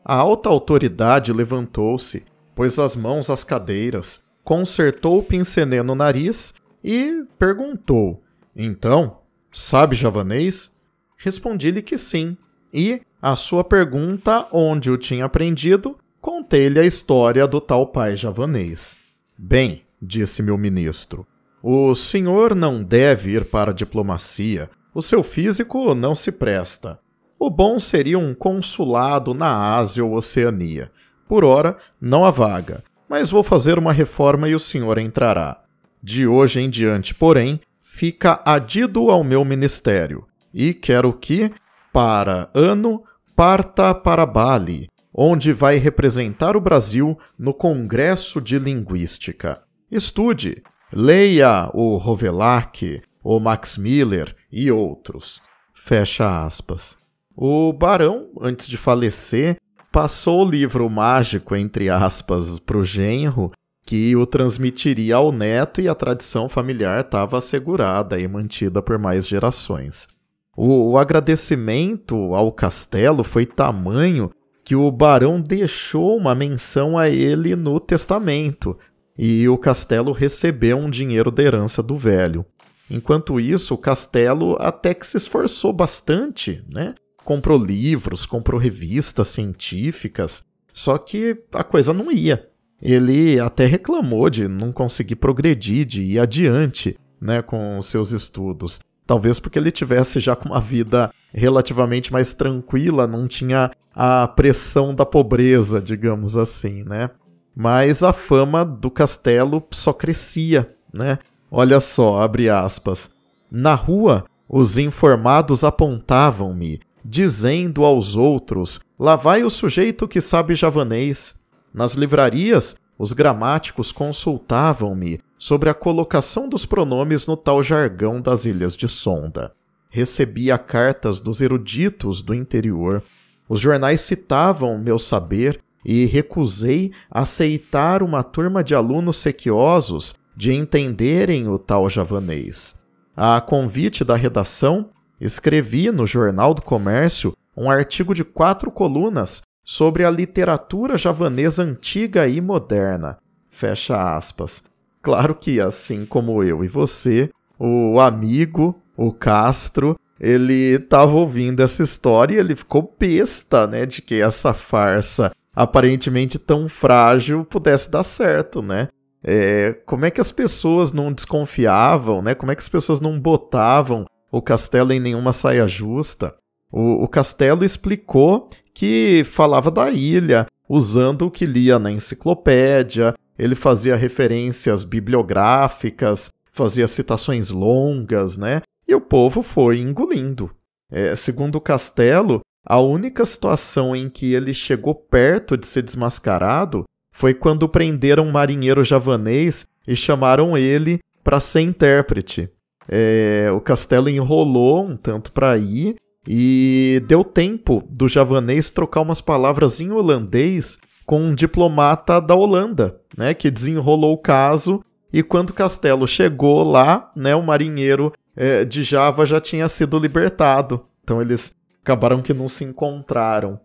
A 0.05 0.15
alta 0.15 0.49
autoridade 0.49 1.33
levantou-se, 1.33 2.25
pôs 2.55 2.79
as 2.79 2.95
mãos 2.95 3.31
às 3.31 3.43
cadeiras, 3.43 4.25
consertou 4.45 5.19
o 5.19 5.23
pincenê 5.23 5.83
no 5.83 5.95
nariz 5.95 6.55
e 6.83 7.25
perguntou: 7.39 8.23
Então, 8.55 9.19
sabe 9.51 9.97
javanês? 9.97 10.73
Respondi-lhe 11.17 11.81
que 11.81 11.97
sim, 11.97 12.37
e, 12.73 13.01
a 13.23 13.35
sua 13.35 13.65
pergunta 13.65 14.47
onde 14.53 14.91
o 14.91 14.99
tinha 14.99 15.25
aprendido, 15.25 15.97
contei-lhe 16.21 16.79
a 16.79 16.85
história 16.85 17.47
do 17.47 17.61
tal 17.61 17.87
pai 17.87 18.15
javanês. 18.15 18.99
Bem, 19.37 19.83
disse-me 20.01 20.51
o 20.51 20.59
ministro, 20.59 21.27
o 21.63 21.95
senhor 21.95 22.55
não 22.55 22.83
deve 22.83 23.31
ir 23.31 23.47
para 23.47 23.71
a 23.71 23.75
diplomacia, 23.75 24.69
o 24.95 25.01
seu 25.01 25.23
físico 25.23 25.95
não 25.95 26.15
se 26.15 26.31
presta. 26.31 26.99
O 27.39 27.49
bom 27.49 27.81
seria 27.81 28.19
um 28.19 28.35
consulado 28.35 29.33
na 29.33 29.75
Ásia 29.75 30.05
ou 30.05 30.15
Oceania. 30.15 30.91
Por 31.27 31.45
ora, 31.45 31.79
não 32.01 32.25
há 32.25 32.31
vaga, 32.31 32.85
mas 33.15 33.31
vou 33.31 33.45
fazer 33.45 33.79
uma 33.79 33.93
reforma 33.93 34.49
e 34.49 34.57
o 34.57 34.59
senhor 34.59 34.99
entrará. 34.99 35.63
De 36.03 36.27
hoje 36.27 36.61
em 36.61 36.69
diante, 36.69 37.15
porém, 37.15 37.61
fica 37.81 38.43
adido 38.45 39.09
ao 39.09 39.23
meu 39.23 39.45
ministério, 39.45 40.27
e 40.53 40.75
quero 40.75 41.13
que, 41.13 41.49
para 41.93 42.51
ano, 42.53 43.05
parta 43.37 43.95
para 43.95 44.27
Bali, 44.27 44.89
onde 45.15 45.53
vai 45.53 45.77
representar 45.77 46.57
o 46.57 46.61
Brasil 46.61 47.17
no 47.39 47.55
Congresso 47.55 48.41
de 48.41 48.59
Linguística. 48.59 49.63
Estude, 49.89 50.61
leia 50.93 51.71
o 51.73 51.97
Rovelac, 51.99 53.01
o 53.23 53.39
Max 53.39 53.79
Miller 53.79 54.35
e 54.51 54.73
outros. 54.73 55.41
Fecha 55.73 56.45
aspas. 56.45 57.01
O 57.37 57.73
barão, 57.73 58.31
antes 58.41 58.67
de 58.67 58.77
falecer, 58.77 59.57
passou 59.95 60.45
o 60.45 60.51
livro 60.51 60.91
mágico, 60.91 61.55
entre 61.55 61.89
aspas, 61.89 62.59
para 62.59 62.77
o 62.77 62.83
genro, 62.83 63.53
que 63.87 64.17
o 64.17 64.27
transmitiria 64.27 65.15
ao 65.15 65.31
neto 65.31 65.81
e 65.81 65.89
a 65.89 65.95
tradição 65.95 66.49
familiar 66.49 67.05
estava 67.05 67.39
assegurada 67.39 68.19
e 68.19 68.27
mantida 68.27 68.83
por 68.83 68.99
mais 68.99 69.25
gerações. 69.25 70.09
O, 70.57 70.91
o, 70.91 70.99
agradecimento 70.99 72.35
ao 72.35 72.51
castelo 72.51 73.23
foi 73.23 73.47
tamanho 73.47 74.33
que 74.65 74.75
o 74.75 74.91
barão 74.91 75.41
deixou 75.41 76.17
uma 76.17 76.35
menção 76.35 76.99
a 76.99 77.09
ele 77.09 77.55
no 77.55 77.79
testamento, 77.79 78.77
e 79.17 79.49
o 79.49 79.57
castelo 79.57 80.11
recebeu 80.11 80.77
um 80.77 80.91
dinheiro 80.91 81.31
da 81.31 81.45
herança 81.45 81.81
do 81.81 81.97
velho. 81.97 82.45
Enquanto 82.91 83.39
isso, 83.39 83.75
o 83.75 83.79
castelo 83.79 84.57
até 84.59 84.93
que 84.93 85.07
se 85.07 85.17
esforçou 85.17 85.73
bastante, 85.73 86.65
né? 86.75 86.97
Comprou 87.25 87.59
livros, 87.59 88.27
comprou 88.27 88.61
revistas 88.61 89.29
científicas, 89.29 90.45
só 90.73 90.99
que 90.99 91.37
a 91.53 91.65
coisa 91.65 91.93
não 91.93 92.13
ia. 92.13 92.49
Ele 92.83 93.41
até 93.41 93.65
reclamou 93.65 94.29
de 94.29 94.47
não 94.47 94.71
conseguir 94.71 95.17
progredir, 95.17 95.87
de 95.87 96.03
ir 96.03 96.19
adiante, 96.19 96.99
né, 97.21 97.41
com 97.41 97.79
os 97.79 97.87
seus 97.87 98.13
estudos. 98.13 98.81
Talvez 99.07 99.39
porque 99.39 99.59
ele 99.59 99.71
tivesse 99.71 100.21
já 100.21 100.37
com 100.37 100.51
uma 100.51 100.61
vida 100.61 101.11
relativamente 101.33 102.13
mais 102.13 102.35
tranquila, 102.35 103.07
não 103.07 103.27
tinha 103.27 103.71
a 103.95 104.29
pressão 104.29 104.95
da 104.95 105.07
pobreza, 105.07 105.81
digamos 105.81 106.37
assim, 106.37 106.85
né? 106.85 107.11
Mas 107.57 108.03
a 108.03 108.13
fama 108.13 108.65
do 108.65 108.91
castelo 108.91 109.63
só 109.71 109.93
crescia, 109.93 110.75
né? 110.93 111.19
Olha 111.51 111.79
só, 111.81 112.21
abre 112.21 112.49
aspas. 112.49 113.15
Na 113.51 113.75
rua, 113.75 114.25
os 114.49 114.77
informados 114.77 115.63
apontavam-me, 115.65 116.81
dizendo 117.05 117.85
aos 117.85 118.17
outros: 118.17 118.81
Lá 118.99 119.17
vai 119.17 119.45
o 119.45 119.51
sujeito 119.51 120.09
que 120.09 120.21
sabe 120.21 120.55
javanês. 120.55 121.45
Nas 121.73 121.95
livrarias, 121.95 122.77
os 122.99 123.13
gramáticos 123.13 123.91
consultavam-me 123.91 125.21
sobre 125.37 125.69
a 125.69 125.75
colocação 125.75 126.49
dos 126.49 126.65
pronomes 126.65 127.27
no 127.27 127.37
tal 127.37 127.63
jargão 127.63 128.21
das 128.21 128.45
ilhas 128.45 128.77
de 128.77 128.89
Sonda. 128.89 129.53
Recebia 129.91 130.57
cartas 130.57 131.21
dos 131.21 131.41
eruditos 131.41 132.23
do 132.23 132.35
interior. 132.35 133.03
Os 133.49 133.61
jornais 133.61 134.01
citavam 134.01 134.79
meu 134.79 134.99
saber 134.99 135.61
e 135.85 136.07
recusei 136.07 136.93
aceitar 137.11 138.03
uma 138.03 138.23
turma 138.23 138.65
de 138.65 138.75
alunos 138.75 139.17
sequiosos 139.17 140.15
de 140.37 140.53
entenderem 140.53 141.49
o 141.49 141.59
tal 141.59 141.89
javanês. 141.89 142.83
A 143.17 143.41
convite 143.41 144.03
da 144.03 144.17
redação, 144.17 144.91
escrevi 145.21 145.91
no 145.91 146.07
Jornal 146.07 146.55
do 146.55 146.63
Comércio 146.63 147.37
um 147.57 147.71
artigo 147.71 148.15
de 148.15 148.25
quatro 148.25 148.71
colunas 148.71 149.43
sobre 149.65 150.05
a 150.05 150.11
literatura 150.11 150.97
javanesa 150.97 151.63
antiga 151.63 152.29
e 152.29 152.41
moderna. 152.41 153.17
Fecha 153.49 154.17
aspas. 154.17 154.65
Claro 155.01 155.35
que, 155.35 155.61
assim 155.61 156.05
como 156.05 156.43
eu 156.43 156.65
e 156.65 156.69
você, 156.69 157.31
o 157.59 158.01
amigo, 158.01 158.75
o 158.97 159.13
Castro, 159.13 159.99
ele 160.19 160.77
estava 160.77 161.13
ouvindo 161.13 161.63
essa 161.63 161.83
história 161.83 162.35
e 162.35 162.39
ele 162.39 162.57
ficou 162.57 162.95
besta, 162.99 163.67
né, 163.67 163.87
de 163.87 164.03
que 164.03 164.21
essa 164.21 164.53
farsa 164.53 165.33
aparentemente 165.55 166.39
tão 166.39 166.69
frágil 166.69 167.45
pudesse 167.45 167.91
dar 167.91 168.03
certo, 168.03 168.61
né? 168.61 168.89
É, 169.23 169.73
como 169.87 170.05
é 170.05 170.11
que 170.11 170.21
as 170.21 170.31
pessoas 170.31 170.93
não 170.93 171.13
desconfiavam, 171.13 172.21
né? 172.21 172.35
Como 172.35 172.53
é 172.53 172.55
que 172.55 172.61
as 172.61 172.69
pessoas 172.69 173.01
não 173.01 173.19
botavam 173.19 174.05
o 174.37 174.43
castelo 174.43 174.93
em 174.93 174.99
nenhuma 174.99 175.33
saia 175.33 175.67
justa? 175.69 176.35
O, 176.71 177.05
o 177.05 177.09
castelo 177.09 177.65
explicou 177.65 178.49
que 178.75 179.23
falava 179.25 179.71
da 179.71 179.91
ilha, 179.91 180.47
usando 180.69 181.27
o 181.27 181.31
que 181.31 181.47
lia 181.47 181.79
na 181.79 181.93
enciclopédia, 181.93 183.15
ele 183.39 183.55
fazia 183.55 183.95
referências 183.95 184.83
bibliográficas, 184.83 186.31
fazia 186.51 186.89
citações 186.89 187.51
longas, 187.51 188.37
né? 188.37 188.63
E 188.89 188.95
o 188.95 189.01
povo 189.01 189.41
foi 189.41 189.79
engolindo. 189.79 190.51
É, 190.91 191.15
segundo 191.15 191.57
o 191.57 191.61
Castelo, 191.61 192.41
a 192.67 192.81
única 192.81 193.25
situação 193.25 193.95
em 193.95 194.09
que 194.09 194.35
ele 194.35 194.53
chegou 194.53 194.95
perto 194.95 195.57
de 195.57 195.67
ser 195.67 195.83
desmascarado 195.83 196.85
foi 197.13 197.35
quando 197.35 197.69
prenderam 197.69 198.27
um 198.27 198.33
marinheiro 198.33 198.83
javanês 198.83 199.65
e 199.87 199.95
chamaram 199.95 200.59
ele 200.59 200.99
para 201.23 201.39
ser 201.39 201.61
intérprete. 201.61 202.51
É, 202.89 203.51
o 203.55 203.61
Castelo 203.61 204.09
enrolou 204.09 204.85
um 204.85 204.97
tanto 204.97 205.33
para 205.33 205.57
ir 205.57 205.97
e 206.27 207.03
deu 207.07 207.23
tempo 207.23 207.83
do 207.89 208.09
javanês 208.09 208.71
trocar 208.71 209.01
umas 209.01 209.21
palavras 209.21 209.81
em 209.81 209.91
holandês 209.91 210.79
com 211.07 211.21
um 211.21 211.35
diplomata 211.35 212.21
da 212.21 212.35
Holanda, 212.35 212.99
né, 213.17 213.35
que 213.35 213.51
desenrolou 213.51 214.15
o 214.15 214.19
caso. 214.19 214.83
E 215.13 215.23
quando 215.23 215.53
Castelo 215.53 216.07
chegou 216.07 216.65
lá, 216.65 217.13
né, 217.15 217.35
o 217.35 217.43
marinheiro 217.43 218.13
é, 218.35 218.65
de 218.65 218.83
Java 218.83 219.27
já 219.27 219.41
tinha 219.41 219.69
sido 219.69 219.99
libertado. 219.99 220.87
Então 221.03 221.21
eles 221.21 221.55
acabaram 221.83 222.23
que 222.23 222.33
não 222.33 222.49
se 222.49 222.65
encontraram. 222.65 223.61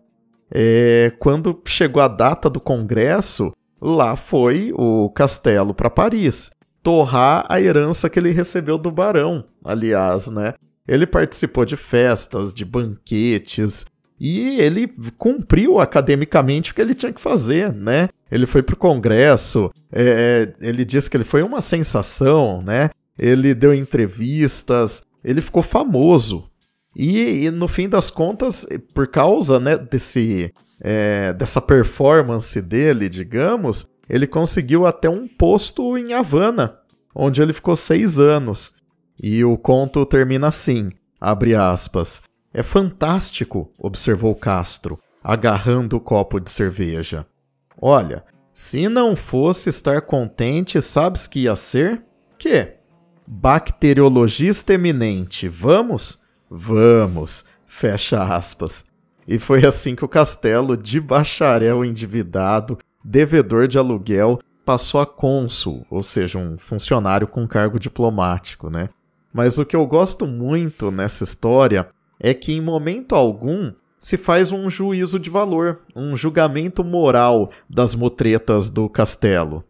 É, 0.52 1.14
quando 1.20 1.62
chegou 1.66 2.02
a 2.02 2.08
data 2.08 2.50
do 2.50 2.60
congresso, 2.60 3.54
lá 3.82 4.16
foi 4.16 4.74
o 4.76 5.10
Castelo 5.12 5.74
para 5.74 5.90
Paris 5.90 6.52
torrar 6.82 7.46
a 7.50 7.62
herança 7.62 8.10
que 8.10 8.20
ele 8.20 8.32
recebeu 8.32 8.78
do 8.78 8.92
barão, 8.92 9.44
aliás, 9.64 10.28
né? 10.28 10.54
Ele 10.88 11.06
participou 11.06 11.66
de 11.66 11.76
festas, 11.76 12.54
de 12.54 12.66
banquetes, 12.66 13.86
e 14.20 14.60
ele 14.60 14.90
cumpriu 15.18 15.80
academicamente 15.80 16.72
o 16.72 16.76
que 16.76 16.82
ele 16.82 16.94
tinha 16.94 17.14
que 17.14 17.22
fazer, 17.22 17.72
né? 17.74 18.10
Ele 18.32 18.46
foi 18.46 18.62
para 18.62 18.74
o 18.74 18.78
Congresso, 18.78 19.72
é, 19.92 20.52
ele 20.60 20.84
disse 20.84 21.10
que 21.10 21.16
ele 21.18 21.24
foi 21.24 21.42
uma 21.42 21.62
sensação, 21.62 22.62
né? 22.62 22.90
Ele 23.18 23.54
deu 23.54 23.74
entrevistas, 23.74 25.04
ele 25.24 25.42
ficou 25.42 25.62
famoso. 25.62 26.50
E, 26.96 27.46
e 27.46 27.52
no 27.52 27.68
fim 27.68 27.88
das 27.88 28.10
contas, 28.10 28.66
por 28.94 29.08
causa 29.08 29.60
né, 29.60 29.78
desse, 29.78 30.54
é, 30.82 31.34
dessa 31.34 31.62
performance 31.62 32.62
dele, 32.62 33.10
digamos, 33.10 33.88
ele 34.10 34.26
conseguiu 34.26 34.86
até 34.86 35.10
um 35.10 35.28
posto 35.28 35.98
em 35.98 36.14
Havana, 36.14 36.80
onde 37.14 37.42
ele 37.42 37.54
ficou 37.54 37.76
seis 37.76 38.20
anos. 38.20 38.74
E 39.22 39.44
o 39.44 39.58
conto 39.58 40.06
termina 40.06 40.48
assim, 40.48 40.92
abre 41.20 41.54
aspas. 41.54 42.24
É 42.54 42.64
fantástico, 42.64 43.72
observou 43.78 44.34
Castro, 44.34 45.00
agarrando 45.24 45.98
o 45.98 46.00
copo 46.00 46.40
de 46.40 46.50
cerveja. 46.50 47.26
Olha, 47.82 48.24
Se 48.62 48.90
não 48.90 49.16
fosse 49.16 49.70
estar 49.70 50.02
contente, 50.02 50.82
sabes 50.82 51.26
que 51.26 51.44
ia 51.44 51.56
ser? 51.56 52.04
Que? 52.38 52.74
Bacteriologista 53.26 54.74
eminente. 54.74 55.48
Vamos? 55.48 56.24
Vamos. 56.50 57.46
Fecha 57.66 58.22
aspas. 58.22 58.88
E 59.30 59.38
foi 59.38 59.64
assim 59.64 59.96
que 59.96 60.04
o 60.04 60.08
castelo, 60.08 60.76
de 60.76 61.00
bacharel 61.00 61.86
endividado, 61.86 62.80
devedor 63.06 63.68
de 63.68 63.78
aluguel, 63.78 64.40
passou 64.66 65.00
a 65.00 65.06
cônsul, 65.06 65.86
ou 65.88 66.02
seja, 66.02 66.40
um 66.40 66.58
funcionário 66.58 67.28
com 67.28 67.48
cargo 67.48 67.80
diplomático, 67.80 68.72
né? 68.72 68.90
Mas 69.32 69.60
o 69.60 69.66
que 69.66 69.76
eu 69.76 69.86
gosto 69.86 70.26
muito 70.26 70.90
nessa 70.90 71.24
história 71.24 71.88
é 72.20 72.34
que 72.34 72.54
em 72.54 72.60
momento 72.60 73.14
algum 73.14 73.72
se 74.00 74.18
faz 74.18 74.52
um 74.52 74.68
juízo 74.68 75.20
de 75.20 75.30
valor, 75.30 75.82
um 75.96 76.18
julgamento 76.18 76.84
moral 76.84 77.52
das 77.70 77.94
mutretas 77.94 78.68
do 78.68 78.90
castelo. 78.90 79.64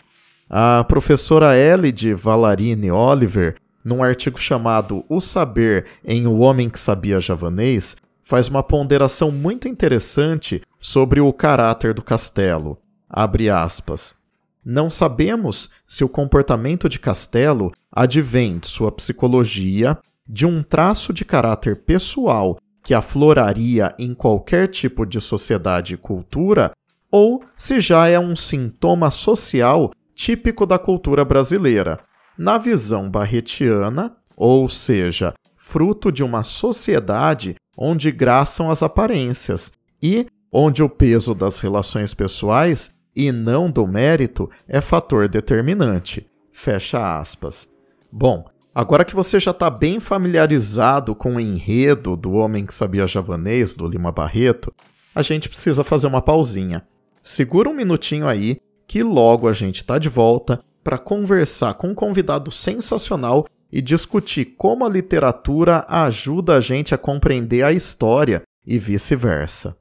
A 0.49 0.85
professora 0.87 1.57
Elide 1.57 2.13
Valarini 2.13 2.89
Oliver, 2.89 3.57
num 3.83 4.01
artigo 4.01 4.39
chamado 4.39 5.03
O 5.09 5.19
Saber 5.19 5.85
em 6.05 6.27
O 6.27 6.39
Homem 6.39 6.69
que 6.69 6.79
Sabia 6.79 7.19
Javanês, 7.19 7.97
faz 8.29 8.47
uma 8.47 8.61
ponderação 8.61 9.31
muito 9.31 9.67
interessante 9.67 10.61
sobre 10.79 11.19
o 11.19 11.33
caráter 11.33 11.95
do 11.95 12.03
castelo. 12.03 12.77
Abre 13.09 13.49
aspas. 13.49 14.17
Não 14.63 14.87
sabemos 14.87 15.71
se 15.87 16.03
o 16.03 16.09
comportamento 16.09 16.87
de 16.87 16.99
Castelo 16.99 17.71
advém 17.91 18.59
de 18.59 18.67
sua 18.67 18.91
psicologia, 18.91 19.97
de 20.27 20.45
um 20.45 20.61
traço 20.61 21.11
de 21.11 21.25
caráter 21.25 21.77
pessoal 21.77 22.59
que 22.83 22.93
afloraria 22.93 23.95
em 23.97 24.13
qualquer 24.13 24.67
tipo 24.67 25.07
de 25.07 25.19
sociedade 25.19 25.95
e 25.95 25.97
cultura, 25.97 26.71
ou 27.11 27.43
se 27.57 27.79
já 27.79 28.07
é 28.09 28.19
um 28.19 28.35
sintoma 28.35 29.09
social 29.09 29.91
típico 30.13 30.67
da 30.67 30.77
cultura 30.77 31.25
brasileira. 31.25 31.99
Na 32.37 32.59
visão 32.59 33.09
barretiana, 33.09 34.15
ou 34.37 34.69
seja, 34.69 35.33
fruto 35.57 36.11
de 36.11 36.23
uma 36.23 36.43
sociedade 36.43 37.55
onde 37.79 38.11
graçam 38.11 38.69
as 38.69 38.83
aparências 38.83 39.71
e 40.03 40.27
onde 40.51 40.83
o 40.83 40.89
peso 40.89 41.33
das 41.33 41.59
relações 41.59 42.13
pessoais 42.13 42.93
e 43.15 43.31
não 43.31 43.71
do 43.71 43.87
mérito 43.87 44.49
é 44.67 44.81
fator 44.81 45.29
determinante. 45.29 46.27
Fecha 46.51 47.19
aspas. 47.19 47.69
Bom, 48.11 48.45
Agora 48.73 49.03
que 49.03 49.15
você 49.15 49.39
já 49.39 49.51
está 49.51 49.69
bem 49.69 49.99
familiarizado 49.99 51.15
com 51.15 51.35
o 51.35 51.39
enredo 51.39 52.15
do 52.15 52.33
Homem 52.33 52.65
que 52.65 52.73
Sabia 52.73 53.07
Javanês, 53.07 53.73
do 53.73 53.87
Lima 53.87 54.11
Barreto, 54.11 54.73
a 55.13 55.21
gente 55.21 55.49
precisa 55.49 55.83
fazer 55.83 56.07
uma 56.07 56.21
pausinha. 56.21 56.87
Segura 57.21 57.67
um 57.67 57.73
minutinho 57.73 58.27
aí, 58.27 58.61
que 58.87 59.03
logo 59.03 59.47
a 59.47 59.53
gente 59.53 59.77
está 59.81 59.97
de 59.97 60.07
volta 60.07 60.63
para 60.83 60.97
conversar 60.97 61.73
com 61.73 61.89
um 61.89 61.95
convidado 61.95 62.51
sensacional 62.51 63.47
e 63.71 63.81
discutir 63.81 64.55
como 64.57 64.85
a 64.85 64.89
literatura 64.89 65.85
ajuda 65.87 66.57
a 66.57 66.61
gente 66.61 66.93
a 66.93 66.97
compreender 66.97 67.63
a 67.63 67.71
história 67.71 68.41
e 68.65 68.77
vice-versa. 68.79 69.75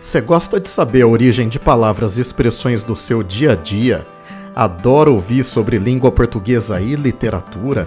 Você 0.00 0.20
gosta 0.20 0.60
de 0.60 0.68
saber 0.68 1.02
a 1.02 1.06
origem 1.06 1.48
de 1.48 1.58
palavras 1.58 2.18
e 2.18 2.20
expressões 2.20 2.82
do 2.82 2.94
seu 2.94 3.22
dia 3.22 3.52
a 3.52 3.54
dia? 3.54 4.06
adora 4.56 5.10
ouvir 5.10 5.44
sobre 5.44 5.76
língua 5.76 6.10
portuguesa 6.10 6.80
e 6.80 6.96
literatura, 6.96 7.86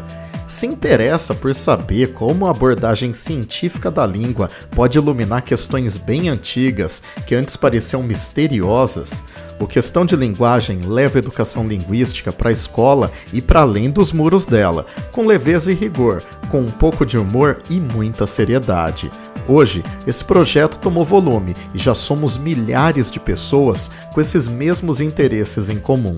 se 0.49 0.65
interessa 0.65 1.33
por 1.35 1.53
saber 1.53 2.13
como 2.13 2.47
a 2.47 2.51
abordagem 2.51 3.13
científica 3.13 3.91
da 3.91 4.05
língua 4.05 4.49
pode 4.71 4.97
iluminar 4.97 5.43
questões 5.43 5.95
bem 5.95 6.27
antigas 6.27 7.03
que 7.27 7.35
antes 7.35 7.55
pareciam 7.55 8.01
misteriosas, 8.01 9.23
o 9.59 9.67
Questão 9.67 10.05
de 10.05 10.15
Linguagem 10.15 10.79
leva 10.79 11.17
a 11.17 11.19
educação 11.19 11.67
linguística 11.67 12.31
para 12.31 12.49
a 12.49 12.53
escola 12.53 13.11
e 13.31 13.41
para 13.41 13.61
além 13.61 13.91
dos 13.91 14.11
muros 14.11 14.45
dela, 14.45 14.85
com 15.11 15.27
leveza 15.27 15.71
e 15.71 15.75
rigor, 15.75 16.23
com 16.49 16.61
um 16.61 16.65
pouco 16.65 17.05
de 17.05 17.17
humor 17.17 17.61
e 17.69 17.79
muita 17.79 18.25
seriedade. 18.25 19.11
Hoje, 19.47 19.83
esse 20.05 20.23
projeto 20.23 20.79
tomou 20.79 21.03
volume 21.03 21.55
e 21.73 21.77
já 21.77 21.95
somos 21.95 22.37
milhares 22.37 23.09
de 23.09 23.19
pessoas 23.19 23.89
com 24.13 24.21
esses 24.21 24.47
mesmos 24.47 24.99
interesses 25.01 25.69
em 25.69 25.79
comum. 25.79 26.17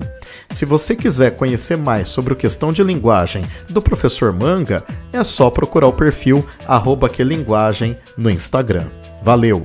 Se 0.50 0.64
você 0.64 0.94
quiser 0.94 1.36
conhecer 1.36 1.76
mais 1.76 2.08
sobre 2.08 2.32
o 2.32 2.36
questão 2.36 2.72
de 2.72 2.82
linguagem 2.82 3.44
do 3.70 3.80
professor 3.80 4.32
Manga, 4.32 4.84
é 5.12 5.24
só 5.24 5.50
procurar 5.50 5.86
o 5.86 5.92
perfil 5.92 6.44
@quelinguagem 7.14 7.96
no 8.18 8.30
Instagram. 8.30 8.86
Valeu! 9.22 9.64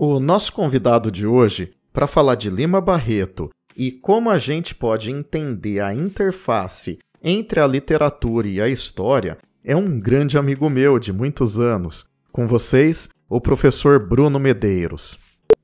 O 0.00 0.20
nosso 0.20 0.52
convidado 0.52 1.10
de 1.10 1.26
hoje, 1.26 1.74
para 1.92 2.06
falar 2.06 2.36
de 2.36 2.48
Lima 2.48 2.80
Barreto 2.80 3.50
e 3.78 3.92
como 3.92 4.28
a 4.28 4.36
gente 4.36 4.74
pode 4.74 5.12
entender 5.12 5.78
a 5.78 5.94
interface 5.94 6.98
entre 7.22 7.60
a 7.60 7.66
literatura 7.66 8.48
e 8.48 8.60
a 8.60 8.68
história 8.68 9.38
é 9.64 9.76
um 9.76 10.00
grande 10.00 10.36
amigo 10.36 10.68
meu 10.68 10.98
de 10.98 11.12
muitos 11.12 11.60
anos. 11.60 12.04
Com 12.32 12.48
vocês, 12.48 13.08
o 13.28 13.40
professor 13.40 14.04
Bruno 14.04 14.40
Medeiros. 14.40 15.16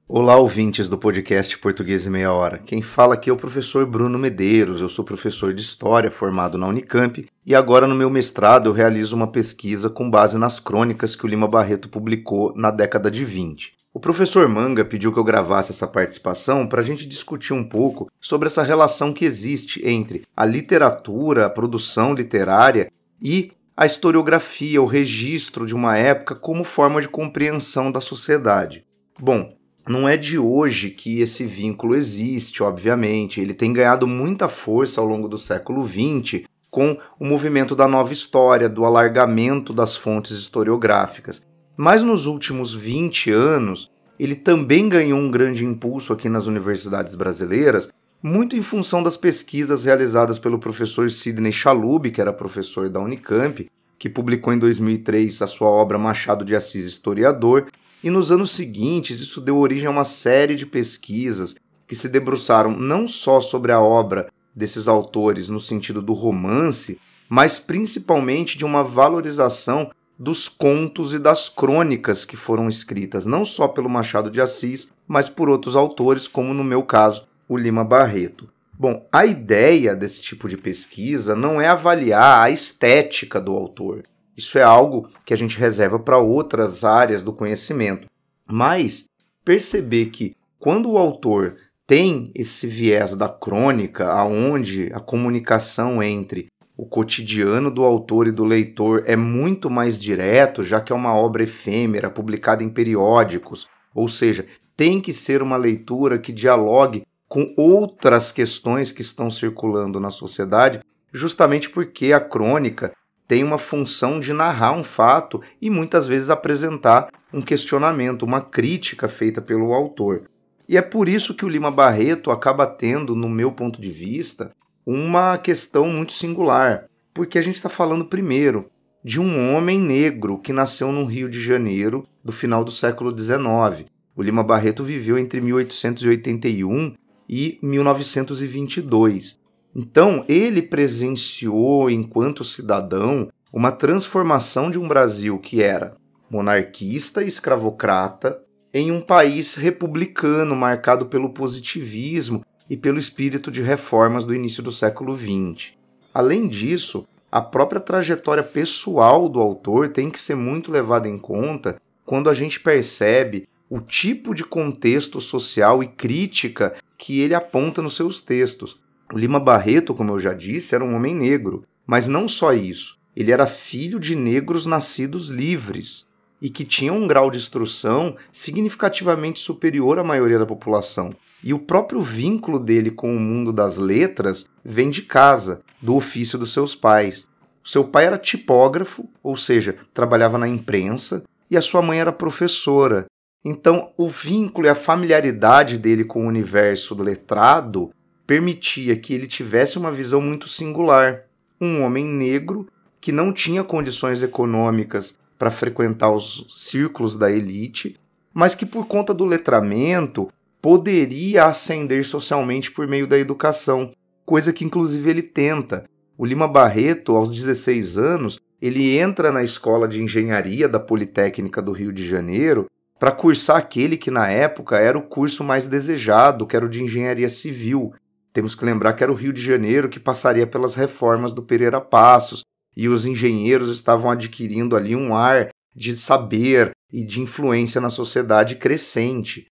Olá, 0.07 0.37
ouvintes 0.37 0.89
do 0.89 0.97
podcast 0.97 1.59
Português 1.59 2.07
em 2.07 2.11
Meia 2.11 2.33
Hora. 2.33 2.59
Quem 2.59 2.83
fala 2.83 3.15
aqui 3.15 3.31
é 3.31 3.33
o 3.33 3.37
professor 3.37 3.85
Bruno 3.85 4.17
Medeiros. 4.17 4.81
Eu 4.81 4.89
sou 4.89 5.05
professor 5.05 5.53
de 5.53 5.63
História 5.63 6.11
formado 6.11 6.57
na 6.57 6.69
Unicamp 6.69 7.27
e 7.45 7.55
agora 7.55 7.89
no 7.89 7.97
meu 7.97 8.11
mestrado 8.11 8.69
eu 8.69 8.73
realizo 8.73 9.17
uma 9.17 9.27
pesquisa 9.33 9.91
com 9.91 10.09
base 10.09 10.39
nas 10.39 10.61
crônicas 10.61 11.17
que 11.17 11.25
o 11.25 11.29
Lima 11.29 11.49
Barreto 11.49 11.89
publicou 11.89 12.55
na 12.55 12.71
década 12.71 13.11
de 13.11 13.25
20. 13.25 13.73
O 13.97 14.01
professor 14.01 14.49
Manga 14.49 14.85
pediu 14.85 15.13
que 15.13 15.21
eu 15.21 15.23
gravasse 15.23 15.71
essa 15.71 15.87
participação 15.87 16.67
para 16.67 16.81
a 16.81 16.85
gente 16.85 17.07
discutir 17.07 17.53
um 17.53 17.63
pouco 17.63 18.11
sobre 18.21 18.49
essa 18.49 18.61
relação 18.61 19.13
que 19.13 19.25
existe 19.25 19.87
entre 19.89 20.27
a 20.37 20.45
literatura, 20.45 21.47
a 21.47 21.51
produção 21.51 22.13
literária 22.13 22.91
e 23.23 23.53
a 23.77 23.87
historiografia, 23.87 24.83
o 24.83 24.87
registro 24.87 25.65
de 25.65 25.77
uma 25.77 25.97
época 25.97 26.35
como 26.35 26.65
forma 26.65 27.01
de 27.01 27.09
compreensão 27.09 27.93
da 27.93 28.01
sociedade. 28.01 28.85
Bom, 29.17 29.57
não 29.87 30.09
é 30.09 30.17
de 30.17 30.41
hoje 30.41 30.91
que 30.91 31.21
esse 31.21 31.45
vínculo 31.45 31.95
existe, 31.95 32.65
obviamente. 32.65 33.41
Ele 33.41 33.55
tem 33.55 33.73
ganhado 33.73 34.09
muita 34.09 34.49
força 34.49 35.01
ao 35.01 35.07
longo 35.07 35.29
do 35.29 35.39
século 35.39 35.87
XX 35.87 36.43
com 36.69 36.99
o 37.17 37.25
movimento 37.25 37.77
da 37.77 37.87
nova 37.87 38.13
história, 38.13 38.69
do 38.69 38.85
alargamento 38.85 39.73
das 39.73 39.97
fontes 39.97 40.33
historiográficas. 40.33 41.41
Mas 41.77 42.05
nos 42.05 42.27
últimos 42.27 42.73
20 42.73 43.31
anos, 43.33 43.91
ele 44.19 44.37
também 44.37 44.89
ganhou 44.89 45.19
um 45.19 45.31
grande 45.31 45.65
impulso 45.65 46.13
aqui 46.13 46.29
nas 46.29 46.47
universidades 46.47 47.15
brasileiras, 47.15 47.89
muito 48.23 48.57
em 48.57 48.63
função 48.63 49.03
das 49.03 49.17
pesquisas 49.17 49.85
realizadas 49.85 50.39
pelo 50.39 50.59
professor 50.59 51.11
Sidney 51.11 51.53
Chalub, 51.53 52.11
que 52.11 52.21
era 52.21 52.33
professor 52.33 52.89
da 52.89 53.01
Unicamp, 53.01 53.69
que 53.99 54.09
publicou 54.09 54.53
em 54.53 54.59
2003 54.59 55.43
a 55.43 55.47
sua 55.47 55.69
obra 55.69 55.99
Machado 55.99 56.45
de 56.45 56.55
Assis 56.55 56.87
Historiador, 56.87 57.67
e 58.03 58.11
nos 58.11 58.31
anos 58.31 58.51
seguintes 58.51 59.21
isso 59.21 59.41
deu 59.41 59.57
origem 59.57 59.87
a 59.87 59.91
uma 59.91 60.05
série 60.05 60.55
de 60.55 60.67
pesquisas 60.67 61.55
que 61.89 61.97
se 61.97 62.09
debruçaram 62.09 62.71
não 62.71 63.09
só 63.09 63.41
sobre 63.41 63.73
a 63.73 63.81
obra 63.81 64.29
desses 64.55 64.89
autores 64.89 65.49
no 65.49 65.59
sentido 65.59 66.01
do 66.01 66.13
romance, 66.13 66.99
mas 67.29 67.59
principalmente 67.59 68.57
de 68.57 68.65
uma 68.65 68.85
valorização 68.85 69.91
dos 70.19 70.49
contos 70.49 71.13
e 71.13 71.19
das 71.19 71.49
crônicas 71.49 72.25
que 72.25 72.37
foram 72.37 72.69
escritas, 72.69 73.27
não 73.27 73.45
só 73.45 73.69
pelo 73.69 73.89
Machado 73.89 74.31
de 74.31 74.41
Assis, 74.41 74.89
mas 75.07 75.29
por 75.29 75.49
outros 75.49 75.77
autores, 75.77 76.29
como 76.29 76.55
no 76.55 76.65
meu 76.65 76.83
caso, 76.83 77.27
o 77.49 77.57
Lima 77.57 77.85
Barreto. 77.85 78.49
Bom, 78.73 79.07
a 79.13 79.25
ideia 79.25 79.95
desse 79.95 80.21
tipo 80.21 80.49
de 80.49 80.57
pesquisa 80.57 81.37
não 81.37 81.61
é 81.61 81.69
avaliar 81.69 82.43
a 82.43 82.51
estética 82.51 83.41
do 83.41 83.53
autor. 83.53 84.05
Isso 84.37 84.59
é 84.59 84.63
algo 84.63 85.09
que 85.25 85.33
a 85.33 85.37
gente 85.37 85.59
reserva 85.59 85.99
para 85.99 86.19
outras 86.19 86.85
áreas 86.85 87.23
do 87.23 87.33
conhecimento. 87.33 88.09
Mas 88.49 89.09
perceber 89.45 90.07
que 90.07 90.37
quando 90.59 90.91
o 90.91 90.99
autor 90.99 91.57
tem 91.87 92.33
esse 92.35 92.67
viés 92.67 93.15
da 93.15 93.29
crônica, 93.29 94.11
aonde 94.11 94.91
a 94.93 95.01
comunicação 95.01 96.03
entre 96.03 96.49
o 96.77 96.85
cotidiano 96.85 97.71
do 97.71 97.85
autor 97.85 98.27
e 98.27 98.33
do 98.33 98.45
leitor 98.45 99.05
é 99.07 99.15
muito 99.15 99.71
mais 99.71 100.01
direto, 100.01 100.63
já 100.63 100.81
que 100.81 100.93
é 100.93 100.97
uma 100.97 101.15
obra 101.15 101.45
efêmera, 101.45 102.11
publicada 102.11 102.65
em 102.65 102.69
periódicos, 102.69 103.69
ou 103.95 104.09
seja, 104.09 104.47
tem 104.77 105.01
que 105.01 105.13
ser 105.13 105.41
uma 105.41 105.57
leitura 105.57 106.19
que 106.19 106.33
dialogue 106.33 107.07
com 107.29 107.55
outras 107.57 108.33
questões 108.33 108.91
que 108.91 109.03
estão 109.03 109.31
circulando 109.31 110.01
na 110.01 110.11
sociedade, 110.11 110.81
justamente 111.13 111.71
porque 111.71 112.13
a 112.13 112.21
crônica 112.21 112.93
tem 113.27 113.43
uma 113.43 113.59
função 113.59 114.21
de 114.21 114.33
narrar 114.33 114.73
um 114.73 114.85
fato 114.85 115.41
e 115.61 115.71
muitas 115.71 116.07
vezes 116.07 116.29
apresentar 116.29 117.09
um 117.33 117.41
questionamento, 117.41 118.25
uma 118.25 118.41
crítica 118.41 119.09
feita 119.09 119.41
pelo 119.41 119.73
autor. 119.73 120.25
E 120.69 120.77
é 120.77 120.83
por 120.83 121.09
isso 121.09 121.35
que 121.35 121.45
o 121.45 121.49
Lima 121.49 121.71
Barreto 121.71 122.31
acaba 122.31 122.67
tendo, 122.67 123.15
no 123.15 123.29
meu 123.29 123.53
ponto 123.53 123.81
de 123.81 123.91
vista, 123.91 124.51
uma 124.87 125.39
questão 125.39 125.89
muito 125.89 126.13
singular, 126.13 126.85
porque 127.13 127.39
a 127.39 127.43
gente 127.43 127.55
está 127.57 127.69
falando 127.69 128.05
primeiro 128.05 128.71
de 129.03 129.21
um 129.21 129.55
homem 129.55 129.79
negro 129.79 130.39
que 130.39 130.53
nasceu 130.53 130.91
no 130.91 131.05
Rio 131.05 131.29
de 131.29 131.43
Janeiro 131.43 132.07
do 132.25 132.33
final 132.33 132.65
do 132.65 132.71
século 132.71 133.17
XIX. 133.17 133.89
O 134.17 134.23
Lima 134.23 134.43
Barreto 134.43 134.83
viveu 134.83 135.19
entre 135.19 135.41
1881 135.41 136.95
e 137.29 137.59
1922. 137.63 139.39
Então, 139.75 140.25
ele 140.29 140.63
presenciou, 140.63 141.91
enquanto 141.91 142.45
cidadão, 142.45 143.29
uma 143.53 143.73
transformação 143.73 144.71
de 144.71 144.79
um 144.79 144.87
Brasil 144.87 145.39
que 145.39 145.63
era 145.63 145.97
monarquista 146.31 147.23
e 147.23 147.27
escravocrata 147.27 148.41
em 148.73 148.91
um 148.91 149.01
país 149.01 149.55
republicano 149.55 150.57
marcado 150.57 151.07
pelo 151.07 151.31
positivismo 151.31 152.45
e 152.69 152.77
pelo 152.77 152.99
espírito 152.99 153.51
de 153.51 153.63
reformas 153.63 154.25
do 154.25 154.35
início 154.35 154.63
do 154.63 154.73
século 154.73 155.17
XX. 155.17 155.73
Além 156.13 156.49
disso, 156.49 157.07
a 157.31 157.41
própria 157.41 157.81
trajetória 157.81 158.43
pessoal 158.43 159.29
do 159.29 159.41
autor 159.41 159.89
tem 159.89 160.09
que 160.09 160.21
ser 160.21 160.37
muito 160.37 160.71
levada 160.71 161.09
em 161.09 161.19
conta 161.19 161.81
quando 162.05 162.31
a 162.31 162.35
gente 162.35 162.61
percebe 162.61 163.49
o 163.69 163.81
tipo 163.81 164.35
de 164.35 164.45
contexto 164.45 165.21
social 165.21 165.83
e 165.83 165.89
crítica 165.89 166.75
que 166.97 167.21
ele 167.21 167.35
aponta 167.35 167.83
nos 167.83 167.97
seus 167.97 168.21
textos. 168.21 168.79
O 169.13 169.19
Lima 169.19 169.41
Barreto, 169.41 169.95
como 169.95 170.13
eu 170.13 170.21
já 170.21 170.33
disse, 170.33 170.75
era 170.75 170.85
um 170.85 170.95
homem 170.95 171.15
negro, 171.15 171.65
mas 171.87 172.07
não 172.07 172.29
só 172.29 172.53
isso. 172.53 172.99
Ele 173.17 173.33
era 173.33 173.47
filho 173.47 173.99
de 173.99 174.15
negros 174.15 174.67
nascidos 174.67 175.29
livres 175.29 176.07
e 176.41 176.51
que 176.51 176.65
tinham 176.65 176.99
um 176.99 177.07
grau 177.07 177.31
de 177.31 177.39
instrução 177.39 178.17
significativamente 178.33 179.41
superior 179.41 179.99
à 179.99 180.05
maioria 180.05 180.39
da 180.39 180.47
população. 180.47 181.15
E 181.47 181.53
o 181.53 181.59
próprio 181.59 182.01
vínculo 182.01 182.59
dele 182.59 182.91
com 182.91 183.15
o 183.15 183.21
mundo 183.21 183.53
das 183.53 183.77
letras 183.77 184.49
vem 184.65 184.89
de 184.89 185.03
casa, 185.03 185.61
do 185.81 185.95
ofício 185.95 186.39
dos 186.39 186.55
seus 186.55 186.75
pais. 186.75 187.29
Seu 187.63 187.85
pai 187.85 188.07
era 188.07 188.17
tipógrafo, 188.17 189.07
ou 189.23 189.37
seja, 189.37 189.77
trabalhava 189.93 190.39
na 190.39 190.49
imprensa, 190.49 191.23
e 191.51 191.57
a 191.59 191.61
sua 191.61 191.83
mãe 191.83 192.01
era 192.01 192.11
professora. 192.11 193.05
Então, 193.45 193.93
o 193.95 194.09
vínculo 194.09 194.67
e 194.67 194.71
a 194.71 194.75
familiaridade 194.75 195.77
dele 195.77 196.03
com 196.03 196.25
o 196.25 196.29
universo 196.29 196.95
do 196.95 197.03
letrado 197.03 197.91
permitia 198.27 198.97
que 198.97 199.13
ele 199.13 199.27
tivesse 199.27 199.77
uma 199.77 199.93
visão 199.93 200.23
muito 200.23 200.49
singular. 200.49 201.25
Um 201.61 201.83
homem 201.83 202.07
negro 202.07 202.67
que 203.03 203.13
não 203.13 203.35
tinha 203.35 203.63
condições 203.63 204.23
econômicas 204.23 205.19
para 205.39 205.51
frequentar 205.51 206.11
os 206.11 206.47
círculos 206.49 207.17
da 207.17 207.31
elite, 207.31 208.01
mas 208.33 208.55
que 208.55 208.65
por 208.65 208.87
conta 208.87 209.13
do 209.13 209.27
letramento 209.27 210.31
poderia 210.65 211.45
ascender 211.45 212.07
socialmente 212.07 212.71
por 212.71 212.89
meio 212.89 213.07
da 213.07 213.19
educação, 213.19 213.93
coisa 214.25 214.51
que 214.51 214.65
inclusive 214.65 215.11
ele 215.11 215.21
tenta. 215.21 215.85
O 216.17 216.25
Lima 216.25 216.49
Barreto, 216.49 217.15
aos 217.15 217.31
16 217.31 217.99
anos, 217.99 218.41
ele 218.63 218.97
entra 218.97 219.31
na 219.31 219.45
escola 219.45 219.87
de 219.87 220.03
engenharia 220.03 220.67
da 220.67 220.81
Politécnica 220.81 221.61
do 221.61 221.71
Rio 221.71 221.93
de 221.93 222.09
Janeiro 222.09 222.65
para 222.99 223.13
cursar 223.13 223.59
aquele 223.59 223.99
que 223.99 224.11
na 224.11 224.31
época 224.31 224.79
era 224.79 224.97
o 224.97 225.03
curso 225.03 225.45
mais 225.45 225.67
desejado, 225.67 226.47
que 226.47 226.57
era 226.57 226.65
o 226.65 226.71
de 226.71 226.83
engenharia 226.83 227.29
civil. 227.29 227.93
Temos 228.33 228.55
que 228.55 228.65
lembrar 228.65 228.95
que 228.95 229.03
era 229.03 229.13
o 229.13 229.17
Rio 229.17 229.35
de 229.35 229.43
Janeiro 229.43 229.91
que 229.91 230.01
passaria 230.01 230.47
pelas 230.47 230.75
reformas 230.75 231.35
do 231.35 231.43
Pereira 231.43 231.79
Passos, 231.79 232.43
e 232.75 232.89
os 232.89 233.05
engenheiros 233.05 233.69
estavam 233.69 234.11
adquirindo 234.11 234.75
ali 234.79 234.97
um 234.97 235.15
ar 235.15 235.51
de 235.77 235.95
saber 235.95 236.71
e 236.91 237.05
de 237.05 237.21
influência 237.21 237.83
na 237.83 237.91
sociedade 237.91 238.57
crescente. 238.57 239.47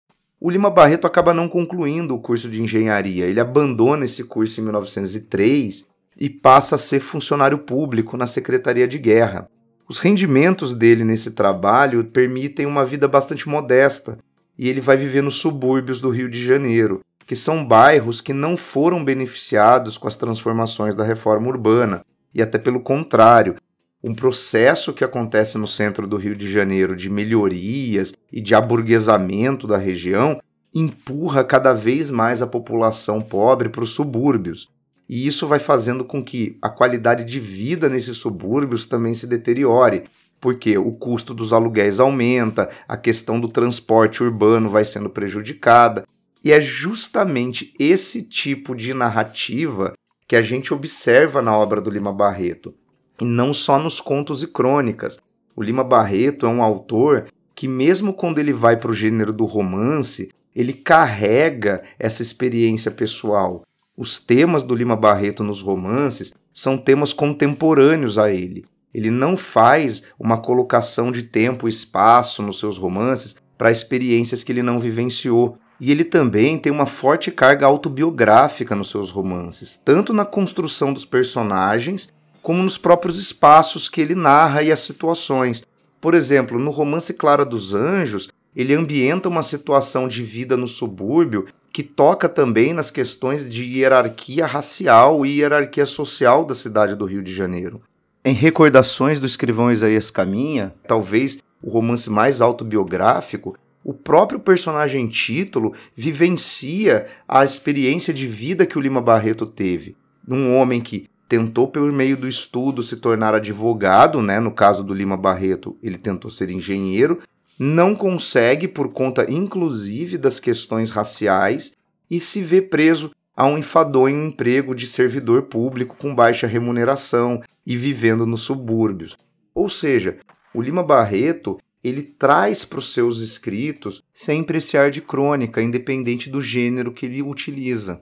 O 0.42 0.48
Lima 0.48 0.70
Barreto 0.70 1.06
acaba 1.06 1.34
não 1.34 1.46
concluindo 1.46 2.14
o 2.14 2.18
curso 2.18 2.48
de 2.48 2.62
engenharia. 2.62 3.26
Ele 3.26 3.38
abandona 3.38 4.06
esse 4.06 4.24
curso 4.24 4.58
em 4.58 4.64
1903 4.64 5.86
e 6.18 6.30
passa 6.30 6.76
a 6.76 6.78
ser 6.78 7.00
funcionário 7.00 7.58
público 7.58 8.16
na 8.16 8.26
Secretaria 8.26 8.88
de 8.88 8.96
Guerra. 8.96 9.50
Os 9.86 9.98
rendimentos 9.98 10.74
dele 10.74 11.04
nesse 11.04 11.32
trabalho 11.32 12.02
permitem 12.04 12.64
uma 12.64 12.86
vida 12.86 13.06
bastante 13.06 13.46
modesta 13.50 14.16
e 14.58 14.66
ele 14.66 14.80
vai 14.80 14.96
viver 14.96 15.22
nos 15.22 15.34
subúrbios 15.36 16.00
do 16.00 16.08
Rio 16.08 16.30
de 16.30 16.42
Janeiro, 16.42 17.00
que 17.26 17.36
são 17.36 17.62
bairros 17.62 18.22
que 18.22 18.32
não 18.32 18.56
foram 18.56 19.04
beneficiados 19.04 19.98
com 19.98 20.08
as 20.08 20.16
transformações 20.16 20.94
da 20.94 21.04
reforma 21.04 21.48
urbana, 21.48 22.02
e 22.34 22.40
até 22.40 22.56
pelo 22.56 22.80
contrário, 22.80 23.56
um 24.02 24.14
processo 24.14 24.92
que 24.92 25.04
acontece 25.04 25.58
no 25.58 25.66
centro 25.66 26.06
do 26.06 26.16
Rio 26.16 26.34
de 26.34 26.50
Janeiro 26.50 26.96
de 26.96 27.10
melhorias 27.10 28.12
e 28.32 28.40
de 28.40 28.54
aburguesamento 28.54 29.66
da 29.66 29.76
região 29.76 30.40
empurra 30.74 31.44
cada 31.44 31.74
vez 31.74 32.10
mais 32.10 32.40
a 32.40 32.46
população 32.46 33.20
pobre 33.20 33.68
para 33.68 33.84
os 33.84 33.90
subúrbios. 33.90 34.68
E 35.08 35.26
isso 35.26 35.46
vai 35.46 35.58
fazendo 35.58 36.04
com 36.04 36.24
que 36.24 36.56
a 36.62 36.68
qualidade 36.68 37.24
de 37.24 37.40
vida 37.40 37.88
nesses 37.88 38.16
subúrbios 38.16 38.86
também 38.86 39.14
se 39.14 39.26
deteriore, 39.26 40.04
porque 40.40 40.78
o 40.78 40.92
custo 40.92 41.34
dos 41.34 41.52
aluguéis 41.52 42.00
aumenta, 42.00 42.70
a 42.88 42.96
questão 42.96 43.38
do 43.38 43.48
transporte 43.48 44.22
urbano 44.22 44.70
vai 44.70 44.84
sendo 44.84 45.10
prejudicada. 45.10 46.06
E 46.42 46.52
é 46.52 46.60
justamente 46.60 47.74
esse 47.78 48.22
tipo 48.22 48.74
de 48.74 48.94
narrativa 48.94 49.92
que 50.26 50.36
a 50.36 50.42
gente 50.42 50.72
observa 50.72 51.42
na 51.42 51.54
obra 51.54 51.80
do 51.82 51.90
Lima 51.90 52.12
Barreto 52.12 52.72
e 53.20 53.24
não 53.24 53.52
só 53.52 53.78
nos 53.78 54.00
contos 54.00 54.42
e 54.42 54.46
crônicas. 54.46 55.18
O 55.54 55.62
Lima 55.62 55.84
Barreto 55.84 56.46
é 56.46 56.48
um 56.48 56.62
autor 56.62 57.26
que, 57.54 57.68
mesmo 57.68 58.14
quando 58.14 58.38
ele 58.38 58.52
vai 58.52 58.76
para 58.76 58.90
o 58.90 58.94
gênero 58.94 59.32
do 59.32 59.44
romance, 59.44 60.30
ele 60.54 60.72
carrega 60.72 61.82
essa 61.98 62.22
experiência 62.22 62.90
pessoal. 62.90 63.62
Os 63.96 64.18
temas 64.18 64.62
do 64.62 64.74
Lima 64.74 64.96
Barreto 64.96 65.44
nos 65.44 65.60
romances 65.60 66.32
são 66.52 66.78
temas 66.78 67.12
contemporâneos 67.12 68.18
a 68.18 68.30
ele. 68.32 68.64
Ele 68.92 69.10
não 69.10 69.36
faz 69.36 70.02
uma 70.18 70.38
colocação 70.38 71.12
de 71.12 71.22
tempo 71.22 71.68
e 71.68 71.70
espaço 71.70 72.42
nos 72.42 72.58
seus 72.58 72.76
romances 72.76 73.36
para 73.56 73.70
experiências 73.70 74.42
que 74.42 74.50
ele 74.50 74.62
não 74.62 74.80
vivenciou. 74.80 75.58
E 75.78 75.90
ele 75.90 76.04
também 76.04 76.58
tem 76.58 76.72
uma 76.72 76.86
forte 76.86 77.30
carga 77.30 77.66
autobiográfica 77.66 78.74
nos 78.74 78.90
seus 78.90 79.10
romances, 79.10 79.80
tanto 79.82 80.12
na 80.12 80.24
construção 80.24 80.92
dos 80.92 81.04
personagens 81.04 82.12
como 82.42 82.62
nos 82.62 82.78
próprios 82.78 83.18
espaços 83.18 83.88
que 83.88 84.00
ele 84.00 84.14
narra 84.14 84.62
e 84.62 84.72
as 84.72 84.80
situações. 84.80 85.62
Por 86.00 86.14
exemplo, 86.14 86.58
no 86.58 86.70
romance 86.70 87.12
Clara 87.12 87.44
dos 87.44 87.74
Anjos, 87.74 88.28
ele 88.54 88.74
ambienta 88.74 89.28
uma 89.28 89.42
situação 89.42 90.08
de 90.08 90.22
vida 90.22 90.56
no 90.56 90.66
subúrbio 90.66 91.46
que 91.72 91.82
toca 91.82 92.28
também 92.28 92.72
nas 92.72 92.90
questões 92.90 93.48
de 93.48 93.64
hierarquia 93.64 94.46
racial 94.46 95.24
e 95.24 95.38
hierarquia 95.38 95.86
social 95.86 96.44
da 96.44 96.54
cidade 96.54 96.96
do 96.96 97.04
Rio 97.04 97.22
de 97.22 97.32
Janeiro. 97.32 97.80
Em 98.24 98.34
Recordações 98.34 99.20
do 99.20 99.26
escrivão 99.26 99.70
Isaías 99.70 100.10
Caminha, 100.10 100.74
talvez 100.86 101.38
o 101.62 101.70
romance 101.70 102.10
mais 102.10 102.40
autobiográfico, 102.40 103.56
o 103.84 103.94
próprio 103.94 104.38
personagem 104.38 105.06
título 105.06 105.72
vivencia 105.96 107.06
a 107.26 107.44
experiência 107.44 108.12
de 108.12 108.26
vida 108.26 108.66
que 108.66 108.76
o 108.76 108.80
Lima 108.80 109.00
Barreto 109.00 109.46
teve. 109.46 109.96
Um 110.28 110.54
homem 110.54 110.80
que 110.80 111.08
tentou, 111.30 111.68
por 111.68 111.92
meio 111.92 112.16
do 112.16 112.26
estudo, 112.26 112.82
se 112.82 112.96
tornar 112.96 113.36
advogado, 113.36 114.20
né? 114.20 114.40
No 114.40 114.50
caso 114.50 114.82
do 114.82 114.92
Lima 114.92 115.16
Barreto, 115.16 115.78
ele 115.80 115.96
tentou 115.96 116.28
ser 116.28 116.50
engenheiro, 116.50 117.20
não 117.56 117.94
consegue 117.94 118.66
por 118.66 118.92
conta, 118.92 119.30
inclusive, 119.30 120.18
das 120.18 120.40
questões 120.40 120.90
raciais 120.90 121.72
e 122.10 122.18
se 122.18 122.42
vê 122.42 122.60
preso 122.60 123.12
a 123.36 123.46
um 123.46 123.56
enfadonho 123.56 124.26
emprego 124.26 124.74
de 124.74 124.88
servidor 124.88 125.42
público 125.42 125.96
com 125.96 126.12
baixa 126.12 126.48
remuneração 126.48 127.40
e 127.64 127.76
vivendo 127.76 128.26
nos 128.26 128.40
subúrbios. 128.40 129.16
Ou 129.54 129.68
seja, 129.68 130.18
o 130.52 130.60
Lima 130.60 130.82
Barreto 130.82 131.58
ele 131.82 132.02
traz 132.02 132.64
para 132.64 132.80
os 132.80 132.92
seus 132.92 133.20
escritos 133.20 134.02
sempre 134.12 134.58
esse 134.58 134.76
ar 134.76 134.90
de 134.90 135.00
crônica, 135.00 135.62
independente 135.62 136.28
do 136.28 136.40
gênero 136.40 136.92
que 136.92 137.06
ele 137.06 137.22
utiliza. 137.22 138.00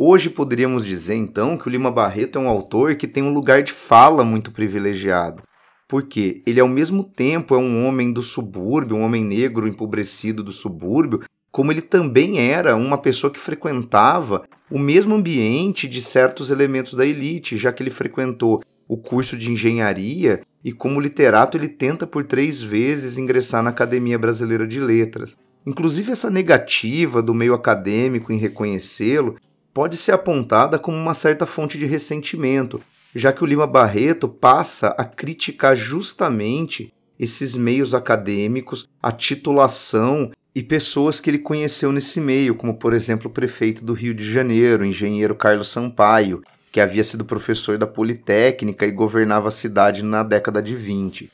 Hoje 0.00 0.30
poderíamos 0.30 0.86
dizer 0.86 1.16
então 1.16 1.56
que 1.56 1.66
o 1.66 1.70
Lima 1.70 1.90
Barreto 1.90 2.38
é 2.38 2.40
um 2.40 2.48
autor 2.48 2.94
que 2.94 3.08
tem 3.08 3.20
um 3.20 3.32
lugar 3.32 3.64
de 3.64 3.72
fala 3.72 4.24
muito 4.24 4.52
privilegiado, 4.52 5.42
porque 5.88 6.40
ele 6.46 6.60
ao 6.60 6.68
mesmo 6.68 7.02
tempo 7.02 7.52
é 7.52 7.58
um 7.58 7.84
homem 7.84 8.12
do 8.12 8.22
subúrbio, 8.22 8.96
um 8.96 9.02
homem 9.02 9.24
negro 9.24 9.66
empobrecido 9.66 10.40
do 10.40 10.52
subúrbio, 10.52 11.24
como 11.50 11.72
ele 11.72 11.80
também 11.80 12.38
era 12.38 12.76
uma 12.76 12.96
pessoa 12.96 13.32
que 13.32 13.40
frequentava 13.40 14.44
o 14.70 14.78
mesmo 14.78 15.16
ambiente 15.16 15.88
de 15.88 16.00
certos 16.00 16.48
elementos 16.48 16.94
da 16.94 17.04
elite, 17.04 17.56
já 17.56 17.72
que 17.72 17.82
ele 17.82 17.90
frequentou 17.90 18.62
o 18.86 18.96
curso 18.96 19.36
de 19.36 19.50
engenharia 19.50 20.42
e 20.64 20.70
como 20.70 21.00
literato 21.00 21.56
ele 21.56 21.68
tenta 21.68 22.06
por 22.06 22.24
três 22.24 22.62
vezes 22.62 23.18
ingressar 23.18 23.64
na 23.64 23.70
Academia 23.70 24.16
Brasileira 24.16 24.64
de 24.64 24.78
Letras. 24.78 25.36
Inclusive 25.66 26.12
essa 26.12 26.30
negativa 26.30 27.20
do 27.20 27.34
meio 27.34 27.52
acadêmico 27.52 28.32
em 28.32 28.38
reconhecê-lo 28.38 29.36
pode 29.78 29.96
ser 29.96 30.10
apontada 30.10 30.76
como 30.76 30.96
uma 30.96 31.14
certa 31.14 31.46
fonte 31.46 31.78
de 31.78 31.86
ressentimento, 31.86 32.82
já 33.14 33.32
que 33.32 33.44
o 33.44 33.46
Lima 33.46 33.64
Barreto 33.64 34.28
passa 34.28 34.88
a 34.98 35.04
criticar 35.04 35.76
justamente 35.76 36.92
esses 37.16 37.54
meios 37.54 37.94
acadêmicos, 37.94 38.88
a 39.00 39.12
titulação 39.12 40.32
e 40.52 40.64
pessoas 40.64 41.20
que 41.20 41.30
ele 41.30 41.38
conheceu 41.38 41.92
nesse 41.92 42.20
meio, 42.20 42.56
como 42.56 42.74
por 42.74 42.92
exemplo 42.92 43.30
o 43.30 43.32
prefeito 43.32 43.84
do 43.84 43.92
Rio 43.92 44.12
de 44.12 44.28
Janeiro, 44.28 44.82
o 44.82 44.86
engenheiro 44.86 45.36
Carlos 45.36 45.68
Sampaio, 45.68 46.42
que 46.72 46.80
havia 46.80 47.04
sido 47.04 47.24
professor 47.24 47.78
da 47.78 47.86
Politécnica 47.86 48.84
e 48.84 48.90
governava 48.90 49.46
a 49.46 49.52
cidade 49.52 50.02
na 50.02 50.24
década 50.24 50.60
de 50.60 50.74
20. 50.74 51.30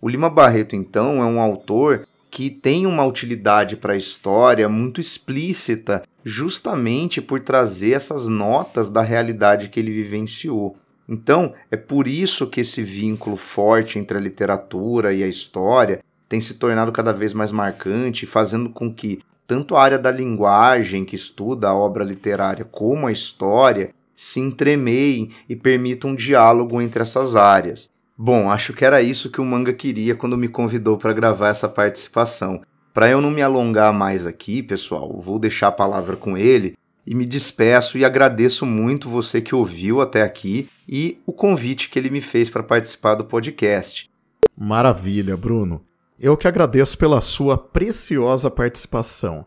O 0.00 0.08
Lima 0.08 0.30
Barreto, 0.30 0.76
então, 0.76 1.20
é 1.20 1.24
um 1.24 1.40
autor 1.40 2.06
que 2.30 2.48
tem 2.48 2.86
uma 2.86 3.04
utilidade 3.04 3.76
para 3.76 3.94
a 3.94 3.96
história 3.96 4.68
muito 4.68 5.00
explícita, 5.00 6.04
justamente 6.28 7.22
por 7.22 7.40
trazer 7.40 7.92
essas 7.92 8.28
notas 8.28 8.90
da 8.90 9.00
realidade 9.00 9.68
que 9.68 9.80
ele 9.80 9.90
vivenciou. 9.90 10.76
Então, 11.08 11.54
é 11.70 11.76
por 11.76 12.06
isso 12.06 12.46
que 12.46 12.60
esse 12.60 12.82
vínculo 12.82 13.34
forte 13.34 13.98
entre 13.98 14.18
a 14.18 14.20
literatura 14.20 15.14
e 15.14 15.24
a 15.24 15.26
história 15.26 16.00
tem 16.28 16.40
se 16.40 16.54
tornado 16.54 16.92
cada 16.92 17.12
vez 17.12 17.32
mais 17.32 17.50
marcante, 17.50 18.26
fazendo 18.26 18.68
com 18.68 18.92
que 18.92 19.20
tanto 19.46 19.74
a 19.74 19.82
área 19.82 19.98
da 19.98 20.10
linguagem, 20.10 21.06
que 21.06 21.16
estuda 21.16 21.68
a 21.68 21.74
obra 21.74 22.04
literária, 22.04 22.66
como 22.66 23.06
a 23.06 23.12
história, 23.12 23.94
se 24.14 24.38
entremeiem 24.38 25.30
e 25.48 25.56
permitam 25.56 26.10
um 26.10 26.14
diálogo 26.14 26.82
entre 26.82 27.00
essas 27.00 27.34
áreas. 27.34 27.88
Bom, 28.14 28.50
acho 28.50 28.74
que 28.74 28.84
era 28.84 29.00
isso 29.00 29.30
que 29.30 29.40
o 29.40 29.44
manga 29.44 29.72
queria 29.72 30.14
quando 30.14 30.36
me 30.36 30.48
convidou 30.48 30.98
para 30.98 31.14
gravar 31.14 31.48
essa 31.48 31.68
participação. 31.68 32.60
Para 32.92 33.08
eu 33.08 33.20
não 33.20 33.30
me 33.30 33.42
alongar 33.42 33.92
mais 33.92 34.26
aqui, 34.26 34.62
pessoal, 34.62 35.20
vou 35.20 35.38
deixar 35.38 35.68
a 35.68 35.72
palavra 35.72 36.16
com 36.16 36.36
ele 36.36 36.76
e 37.06 37.14
me 37.14 37.24
despeço 37.24 37.96
e 37.96 38.04
agradeço 38.04 38.66
muito 38.66 39.08
você 39.08 39.40
que 39.40 39.54
ouviu 39.54 40.00
até 40.00 40.22
aqui 40.22 40.68
e 40.88 41.18
o 41.24 41.32
convite 41.32 41.88
que 41.88 41.98
ele 41.98 42.10
me 42.10 42.20
fez 42.20 42.50
para 42.50 42.62
participar 42.62 43.14
do 43.14 43.24
podcast. 43.24 44.10
Maravilha, 44.56 45.36
Bruno. 45.36 45.82
Eu 46.20 46.36
que 46.36 46.48
agradeço 46.48 46.98
pela 46.98 47.20
sua 47.20 47.56
preciosa 47.56 48.50
participação. 48.50 49.46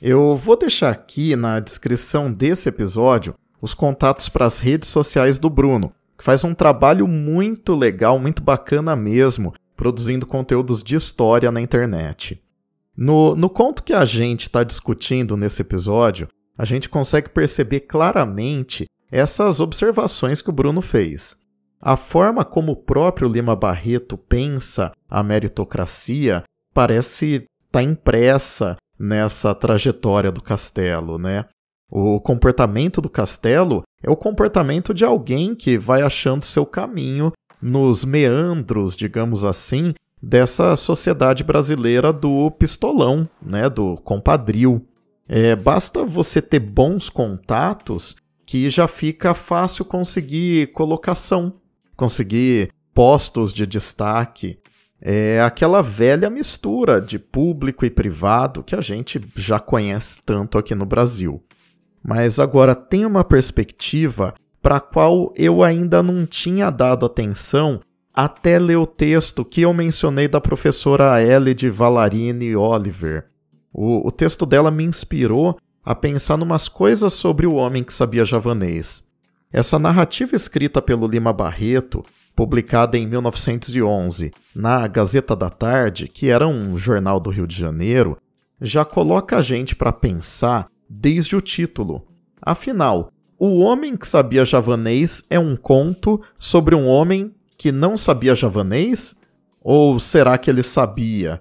Eu 0.00 0.34
vou 0.34 0.56
deixar 0.56 0.90
aqui 0.90 1.36
na 1.36 1.60
descrição 1.60 2.32
desse 2.32 2.68
episódio 2.68 3.34
os 3.60 3.74
contatos 3.74 4.28
para 4.28 4.46
as 4.46 4.58
redes 4.58 4.88
sociais 4.88 5.38
do 5.38 5.48
Bruno, 5.48 5.92
que 6.18 6.24
faz 6.24 6.42
um 6.42 6.54
trabalho 6.54 7.06
muito 7.06 7.76
legal, 7.76 8.18
muito 8.18 8.42
bacana 8.42 8.96
mesmo, 8.96 9.54
produzindo 9.76 10.26
conteúdos 10.26 10.82
de 10.82 10.96
história 10.96 11.52
na 11.52 11.60
internet. 11.60 12.41
No, 12.96 13.34
no 13.34 13.48
conto 13.48 13.82
que 13.82 13.92
a 13.92 14.04
gente 14.04 14.42
está 14.42 14.62
discutindo 14.62 15.36
nesse 15.36 15.62
episódio, 15.62 16.28
a 16.56 16.64
gente 16.64 16.88
consegue 16.88 17.30
perceber 17.30 17.80
claramente 17.80 18.86
essas 19.10 19.60
observações 19.60 20.42
que 20.42 20.50
o 20.50 20.52
Bruno 20.52 20.82
fez. 20.82 21.36
A 21.80 21.96
forma 21.96 22.44
como 22.44 22.72
o 22.72 22.76
próprio 22.76 23.28
Lima 23.28 23.56
Barreto 23.56 24.16
pensa 24.16 24.92
a 25.08 25.22
meritocracia 25.22 26.44
parece 26.72 27.26
estar 27.26 27.48
tá 27.72 27.82
impressa 27.82 28.76
nessa 28.98 29.54
trajetória 29.54 30.30
do 30.30 30.42
castelo, 30.42 31.18
né? 31.18 31.44
O 31.90 32.20
comportamento 32.20 33.00
do 33.00 33.10
castelo 33.10 33.82
é 34.02 34.10
o 34.10 34.16
comportamento 34.16 34.94
de 34.94 35.04
alguém 35.04 35.54
que 35.54 35.76
vai 35.76 36.02
achando 36.02 36.44
seu 36.44 36.64
caminho 36.64 37.32
nos 37.60 38.04
meandros, 38.04 38.96
digamos 38.96 39.44
assim, 39.44 39.92
dessa 40.22 40.76
sociedade 40.76 41.42
brasileira 41.42 42.12
do 42.12 42.50
pistolão, 42.52 43.28
né, 43.40 43.68
do 43.68 43.96
compadril. 43.98 44.86
É, 45.28 45.56
basta 45.56 46.04
você 46.04 46.40
ter 46.40 46.60
bons 46.60 47.08
contatos 47.08 48.16
que 48.46 48.70
já 48.70 48.86
fica 48.86 49.34
fácil 49.34 49.84
conseguir 49.84 50.72
colocação, 50.72 51.54
conseguir 51.96 52.70
postos 52.94 53.52
de 53.52 53.66
destaque. 53.66 54.58
É 55.00 55.40
aquela 55.40 55.82
velha 55.82 56.30
mistura 56.30 57.00
de 57.00 57.18
público 57.18 57.84
e 57.84 57.90
privado 57.90 58.62
que 58.62 58.76
a 58.76 58.80
gente 58.80 59.20
já 59.34 59.58
conhece 59.58 60.20
tanto 60.24 60.58
aqui 60.58 60.74
no 60.74 60.86
Brasil 60.86 61.42
mas 62.02 62.40
agora 62.40 62.74
tem 62.74 63.06
uma 63.06 63.22
perspectiva 63.22 64.34
para 64.60 64.76
a 64.76 64.80
qual 64.80 65.32
eu 65.36 65.62
ainda 65.62 66.02
não 66.02 66.26
tinha 66.26 66.70
dado 66.70 67.06
atenção 67.06 67.80
até 68.14 68.58
ler 68.58 68.76
o 68.76 68.86
texto 68.86 69.44
que 69.44 69.62
eu 69.62 69.72
mencionei 69.72 70.28
da 70.28 70.40
professora 70.40 71.22
Ellie 71.22 71.70
Valarini 71.70 72.54
Oliver. 72.54 73.26
O, 73.72 74.06
o 74.06 74.10
texto 74.10 74.44
dela 74.44 74.70
me 74.70 74.84
inspirou 74.84 75.58
a 75.84 75.94
pensar 75.94 76.36
numas 76.36 76.68
coisas 76.68 77.12
sobre 77.12 77.46
o 77.46 77.54
homem 77.54 77.82
que 77.82 77.92
sabia 77.92 78.24
javanês. 78.24 79.08
Essa 79.52 79.78
narrativa 79.78 80.36
escrita 80.36 80.80
pelo 80.80 81.06
Lima 81.06 81.32
Barreto, 81.32 82.04
publicada 82.34 82.96
em 82.96 83.06
1911 83.06 84.32
na 84.54 84.86
Gazeta 84.86 85.34
da 85.34 85.50
Tarde, 85.50 86.08
que 86.08 86.28
era 86.28 86.46
um 86.46 86.76
jornal 86.76 87.18
do 87.18 87.30
Rio 87.30 87.46
de 87.46 87.56
Janeiro, 87.56 88.16
já 88.60 88.84
coloca 88.84 89.36
a 89.36 89.42
gente 89.42 89.74
para 89.74 89.92
pensar 89.92 90.68
desde 90.88 91.34
o 91.34 91.40
título. 91.40 92.06
Afinal, 92.40 93.10
O 93.38 93.58
Homem 93.58 93.96
que 93.96 94.06
Sabia 94.06 94.44
Javanês 94.44 95.24
é 95.28 95.38
um 95.38 95.56
conto 95.56 96.22
sobre 96.38 96.76
um 96.76 96.86
homem 96.86 97.34
que 97.62 97.70
não 97.70 97.96
sabia 97.96 98.34
javanês? 98.34 99.14
Ou 99.62 99.96
será 100.00 100.36
que 100.36 100.50
ele 100.50 100.64
sabia? 100.64 101.40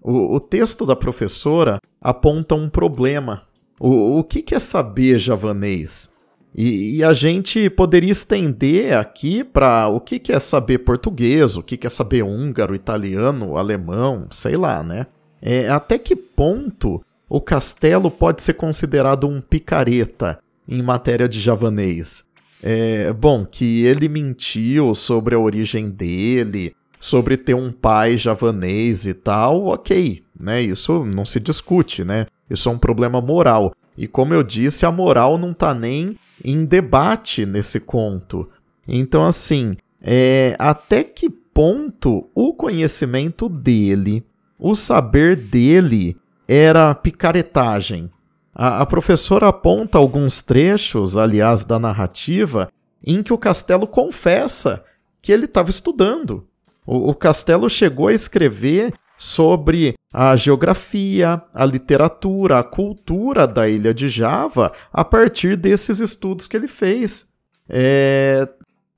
O, 0.00 0.36
o 0.36 0.38
texto 0.38 0.86
da 0.86 0.94
professora 0.94 1.80
aponta 2.00 2.54
um 2.54 2.68
problema. 2.68 3.42
O, 3.80 4.20
o 4.20 4.22
que, 4.22 4.54
é 4.54 4.60
saber 4.60 5.18
javanês? 5.18 6.14
E, 6.54 6.98
e, 6.98 7.04
a 7.04 7.12
gente 7.12 7.68
poderia 7.68 8.12
estender 8.12 8.96
aqui 8.96 9.42
para 9.42 9.88
o 9.88 10.00
que, 10.00 10.20
que 10.20 10.32
é 10.32 10.38
saber 10.38 10.78
português, 10.78 11.56
o 11.56 11.64
que, 11.64 11.76
que 11.76 11.88
é 11.88 11.90
saber 11.90 12.22
húngaro, 12.22 12.72
italiano, 12.72 13.56
alemão, 13.56 14.28
sei 14.30 14.56
lá, 14.56 14.84
né? 14.84 15.08
É, 15.42 15.68
até 15.68 15.98
que 15.98 16.14
ponto 16.14 17.02
o 17.28 17.40
castelo 17.40 18.08
pode 18.08 18.40
ser 18.40 18.54
considerado 18.54 19.26
um 19.26 19.40
picareta 19.40 20.38
em 20.68 20.80
matéria 20.80 21.28
de 21.28 21.40
javanês. 21.40 22.24
É, 22.62 23.12
bom, 23.12 23.44
que 23.44 23.84
ele 23.84 24.08
mentiu 24.08 24.94
sobre 24.94 25.34
a 25.34 25.38
origem 25.38 25.90
dele, 25.90 26.74
sobre 26.98 27.36
ter 27.36 27.54
um 27.54 27.70
pai 27.70 28.16
javanês 28.16 29.06
e 29.06 29.14
tal, 29.14 29.66
ok, 29.66 30.22
né? 30.38 30.62
Isso 30.62 31.04
não 31.04 31.24
se 31.24 31.38
discute, 31.38 32.04
né? 32.04 32.26
Isso 32.48 32.68
é 32.68 32.72
um 32.72 32.78
problema 32.78 33.20
moral. 33.20 33.74
E 33.96 34.06
como 34.06 34.34
eu 34.34 34.42
disse, 34.42 34.84
a 34.84 34.92
moral 34.92 35.38
não 35.38 35.52
tá 35.54 35.74
nem 35.74 36.18
em 36.44 36.64
debate 36.64 37.46
nesse 37.46 37.80
conto. 37.80 38.48
Então, 38.86 39.24
assim, 39.26 39.76
é, 40.02 40.54
até 40.58 41.02
que 41.02 41.28
ponto 41.28 42.28
o 42.34 42.52
conhecimento 42.52 43.48
dele, 43.48 44.24
o 44.58 44.74
saber 44.74 45.36
dele, 45.36 46.16
era 46.46 46.94
picaretagem. 46.94 48.10
A, 48.58 48.80
a 48.80 48.86
professora 48.86 49.48
aponta 49.48 49.98
alguns 49.98 50.40
trechos, 50.40 51.14
aliás, 51.14 51.62
da 51.62 51.78
narrativa, 51.78 52.70
em 53.04 53.22
que 53.22 53.30
o 53.32 53.36
Castelo 53.36 53.86
confessa 53.86 54.82
que 55.20 55.30
ele 55.30 55.44
estava 55.44 55.68
estudando. 55.68 56.48
O, 56.86 57.10
o 57.10 57.14
Castelo 57.14 57.68
chegou 57.68 58.08
a 58.08 58.14
escrever 58.14 58.94
sobre 59.18 59.94
a 60.10 60.34
geografia, 60.36 61.42
a 61.52 61.66
literatura, 61.66 62.58
a 62.58 62.64
cultura 62.64 63.46
da 63.46 63.68
ilha 63.68 63.92
de 63.92 64.08
Java 64.08 64.72
a 64.90 65.04
partir 65.04 65.54
desses 65.56 66.00
estudos 66.00 66.46
que 66.46 66.56
ele 66.56 66.68
fez. 66.68 67.34
É, 67.68 68.48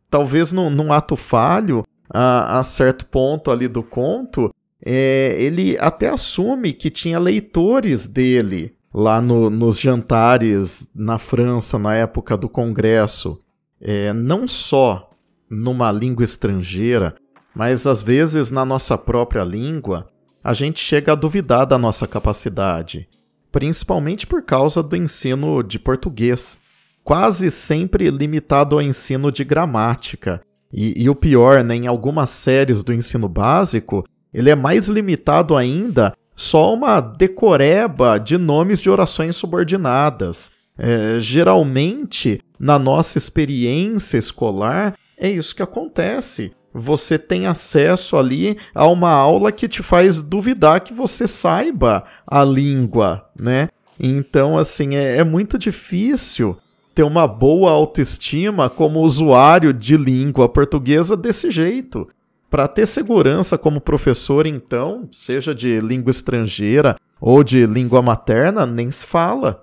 talvez 0.09 0.53
num, 0.53 0.71
num 0.71 0.93
ato 0.93 1.17
falho, 1.17 1.85
a, 2.09 2.61
a, 2.61 2.63
certo 2.63 3.07
ponto 3.07 3.51
ali 3.51 3.67
do 3.67 3.83
conto, 3.83 4.55
é, 4.85 5.37
ele 5.37 5.77
até 5.81 6.09
assume 6.09 6.73
que 6.73 6.91
tinha 6.91 7.19
leitores 7.19 8.07
dele 8.07 8.78
lá 8.93 9.21
no, 9.21 9.51
nos 9.51 9.79
jantares 9.79 10.91
na 10.95 11.19
França 11.19 11.79
na 11.79 11.95
época 11.95 12.37
do 12.37 12.49
Congresso, 12.49 13.39
é, 13.81 14.13
não 14.13 14.49
só 14.49 15.11
numa 15.51 15.91
língua 15.93 16.25
estrangeira, 16.25 17.15
mas 17.55 17.87
às 17.87 18.03
vezes 18.03 18.51
na 18.51 18.65
nossa 18.65 18.97
própria 18.97 19.43
língua, 19.43 20.09
a 20.43 20.53
gente 20.53 20.81
chega 20.81 21.13
a 21.13 21.17
duvidar 21.17 21.67
da 21.67 21.79
nossa 21.79 22.07
capacidade, 22.07 23.09
principalmente 23.51 24.27
por 24.27 24.43
causa 24.43 24.83
do 24.83 24.97
ensino 24.97 25.63
de 25.63 25.79
português, 25.79 26.59
quase 27.03 27.51
sempre 27.51 28.11
limitado 28.11 28.77
ao 28.77 28.83
ensino 28.83 29.33
de 29.33 29.45
gramática. 29.45 30.41
E, 30.73 31.03
e 31.03 31.09
o 31.09 31.15
pior, 31.15 31.65
né, 31.65 31.75
em 31.75 31.87
algumas 31.87 32.31
séries 32.31 32.83
do 32.83 32.93
ensino 32.93 33.29
básico, 33.29 34.05
ele 34.33 34.51
é 34.51 34.55
mais 34.55 34.89
limitado 34.89 35.57
ainda 35.57 36.15
só 36.39 36.73
uma 36.73 37.01
decoreba 37.01 38.17
de 38.17 38.39
nomes 38.39 38.81
de 38.81 38.89
orações 38.89 39.35
subordinadas. 39.35 40.53
É, 40.79 41.19
geralmente, 41.19 42.41
na 42.57 42.79
nossa 42.79 43.19
experiência 43.19 44.17
escolar, 44.17 44.95
é 45.19 45.29
isso 45.29 45.53
que 45.53 45.65
acontece. 45.65 46.53
Você 46.73 47.19
tem 47.19 47.49
acesso 47.49 48.17
ali 48.17 48.57
a 48.73 48.87
uma 48.87 49.11
aula 49.11 49.51
que 49.51 49.67
te 49.67 49.83
faz 49.83 50.23
duvidar 50.23 50.81
que 50.83 50.95
você 50.95 51.27
saiba 51.27 52.05
a 52.25 52.45
língua, 52.45 53.29
né? 53.37 53.69
Então, 53.99 54.57
assim, 54.57 54.95
é, 54.95 55.17
é 55.17 55.25
muito 55.25 55.59
difícil 55.59 56.57
ter 56.95 57.03
uma 57.03 57.27
boa 57.27 57.73
autoestima 57.73 58.71
como 58.71 59.01
usuário 59.01 59.73
de 59.73 59.97
língua 59.97 60.49
portuguesa 60.49 61.17
desse 61.17 61.51
jeito. 61.51 62.07
Para 62.51 62.67
ter 62.67 62.87
segurança 62.87 63.59
como 63.59 63.81
professor, 63.81 64.47
então, 64.47 65.09
seja 65.13 65.55
de 65.55 65.81
língua 65.81 66.11
estrangeira 66.11 66.97
ou 67.21 67.45
de 67.45 67.67
língua 67.67 68.01
materna, 68.01 68.65
nem 68.65 68.91
se 68.91 69.05
fala. 69.05 69.63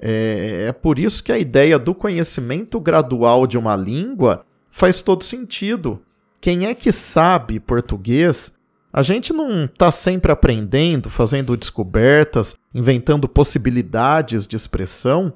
É, 0.00 0.66
é 0.68 0.72
por 0.72 0.98
isso 0.98 1.22
que 1.22 1.30
a 1.30 1.38
ideia 1.38 1.78
do 1.78 1.94
conhecimento 1.94 2.80
gradual 2.80 3.46
de 3.46 3.56
uma 3.56 3.76
língua 3.76 4.44
faz 4.68 5.00
todo 5.00 5.22
sentido. 5.22 6.02
Quem 6.40 6.66
é 6.66 6.74
que 6.74 6.90
sabe 6.90 7.60
português? 7.60 8.58
A 8.92 9.02
gente 9.02 9.32
não 9.32 9.64
está 9.64 9.90
sempre 9.90 10.30
aprendendo, 10.30 11.08
fazendo 11.08 11.56
descobertas, 11.56 12.56
inventando 12.74 13.28
possibilidades 13.28 14.46
de 14.46 14.56
expressão. 14.56 15.32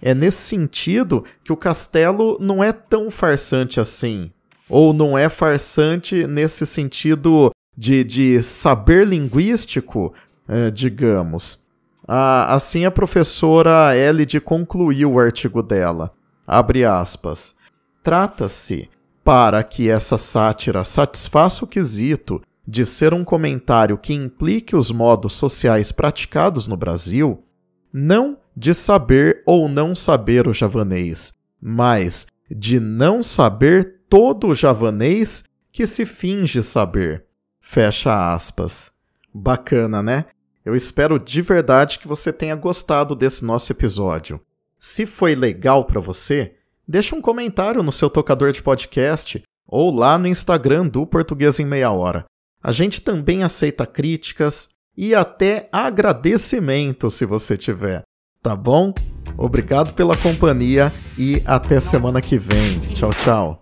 É 0.00 0.14
nesse 0.14 0.42
sentido 0.42 1.24
que 1.42 1.52
o 1.52 1.56
castelo 1.56 2.36
não 2.40 2.62
é 2.62 2.72
tão 2.72 3.10
farsante 3.10 3.80
assim. 3.80 4.30
Ou 4.72 4.94
não 4.94 5.18
é 5.18 5.28
farsante 5.28 6.26
nesse 6.26 6.64
sentido 6.64 7.50
de, 7.76 8.02
de 8.02 8.42
saber 8.42 9.06
linguístico, 9.06 10.14
é, 10.48 10.70
digamos. 10.70 11.66
Assim 12.08 12.86
a 12.86 12.90
professora 12.90 13.94
Elide 13.94 14.40
concluiu 14.40 15.12
o 15.12 15.20
artigo 15.20 15.62
dela. 15.62 16.10
Abre 16.46 16.86
aspas. 16.86 17.56
Trata-se, 18.02 18.88
para 19.22 19.62
que 19.62 19.90
essa 19.90 20.16
sátira 20.16 20.84
satisfaça 20.84 21.66
o 21.66 21.68
quesito 21.68 22.40
de 22.66 22.86
ser 22.86 23.12
um 23.12 23.24
comentário 23.24 23.98
que 23.98 24.14
implique 24.14 24.74
os 24.74 24.90
modos 24.90 25.34
sociais 25.34 25.92
praticados 25.92 26.66
no 26.66 26.78
Brasil, 26.78 27.44
não 27.92 28.38
de 28.56 28.72
saber 28.72 29.42
ou 29.44 29.68
não 29.68 29.94
saber 29.94 30.48
o 30.48 30.52
javanês, 30.54 31.34
mas 31.60 32.26
de 32.50 32.80
não 32.80 33.22
saber 33.22 34.00
todo 34.12 34.54
javanês 34.54 35.44
que 35.70 35.86
se 35.86 36.04
finge 36.04 36.62
saber. 36.62 37.24
Fecha 37.62 38.34
aspas. 38.34 38.92
Bacana, 39.32 40.02
né? 40.02 40.26
Eu 40.62 40.76
espero 40.76 41.18
de 41.18 41.40
verdade 41.40 41.98
que 41.98 42.06
você 42.06 42.30
tenha 42.30 42.54
gostado 42.54 43.16
desse 43.16 43.42
nosso 43.42 43.72
episódio. 43.72 44.38
Se 44.78 45.06
foi 45.06 45.34
legal 45.34 45.86
para 45.86 45.98
você, 45.98 46.56
deixa 46.86 47.16
um 47.16 47.22
comentário 47.22 47.82
no 47.82 47.90
seu 47.90 48.10
tocador 48.10 48.52
de 48.52 48.62
podcast 48.62 49.42
ou 49.66 49.90
lá 49.90 50.18
no 50.18 50.28
Instagram 50.28 50.88
do 50.88 51.06
Português 51.06 51.58
em 51.58 51.64
Meia 51.64 51.90
Hora. 51.90 52.26
A 52.62 52.70
gente 52.70 53.00
também 53.00 53.42
aceita 53.42 53.86
críticas 53.86 54.72
e 54.94 55.14
até 55.14 55.70
agradecimento 55.72 57.08
se 57.08 57.24
você 57.24 57.56
tiver, 57.56 58.02
tá 58.42 58.54
bom? 58.54 58.92
Obrigado 59.38 59.94
pela 59.94 60.18
companhia 60.18 60.92
e 61.16 61.42
até 61.46 61.80
semana 61.80 62.20
que 62.20 62.36
vem. 62.36 62.78
Tchau, 62.92 63.14
tchau. 63.14 63.61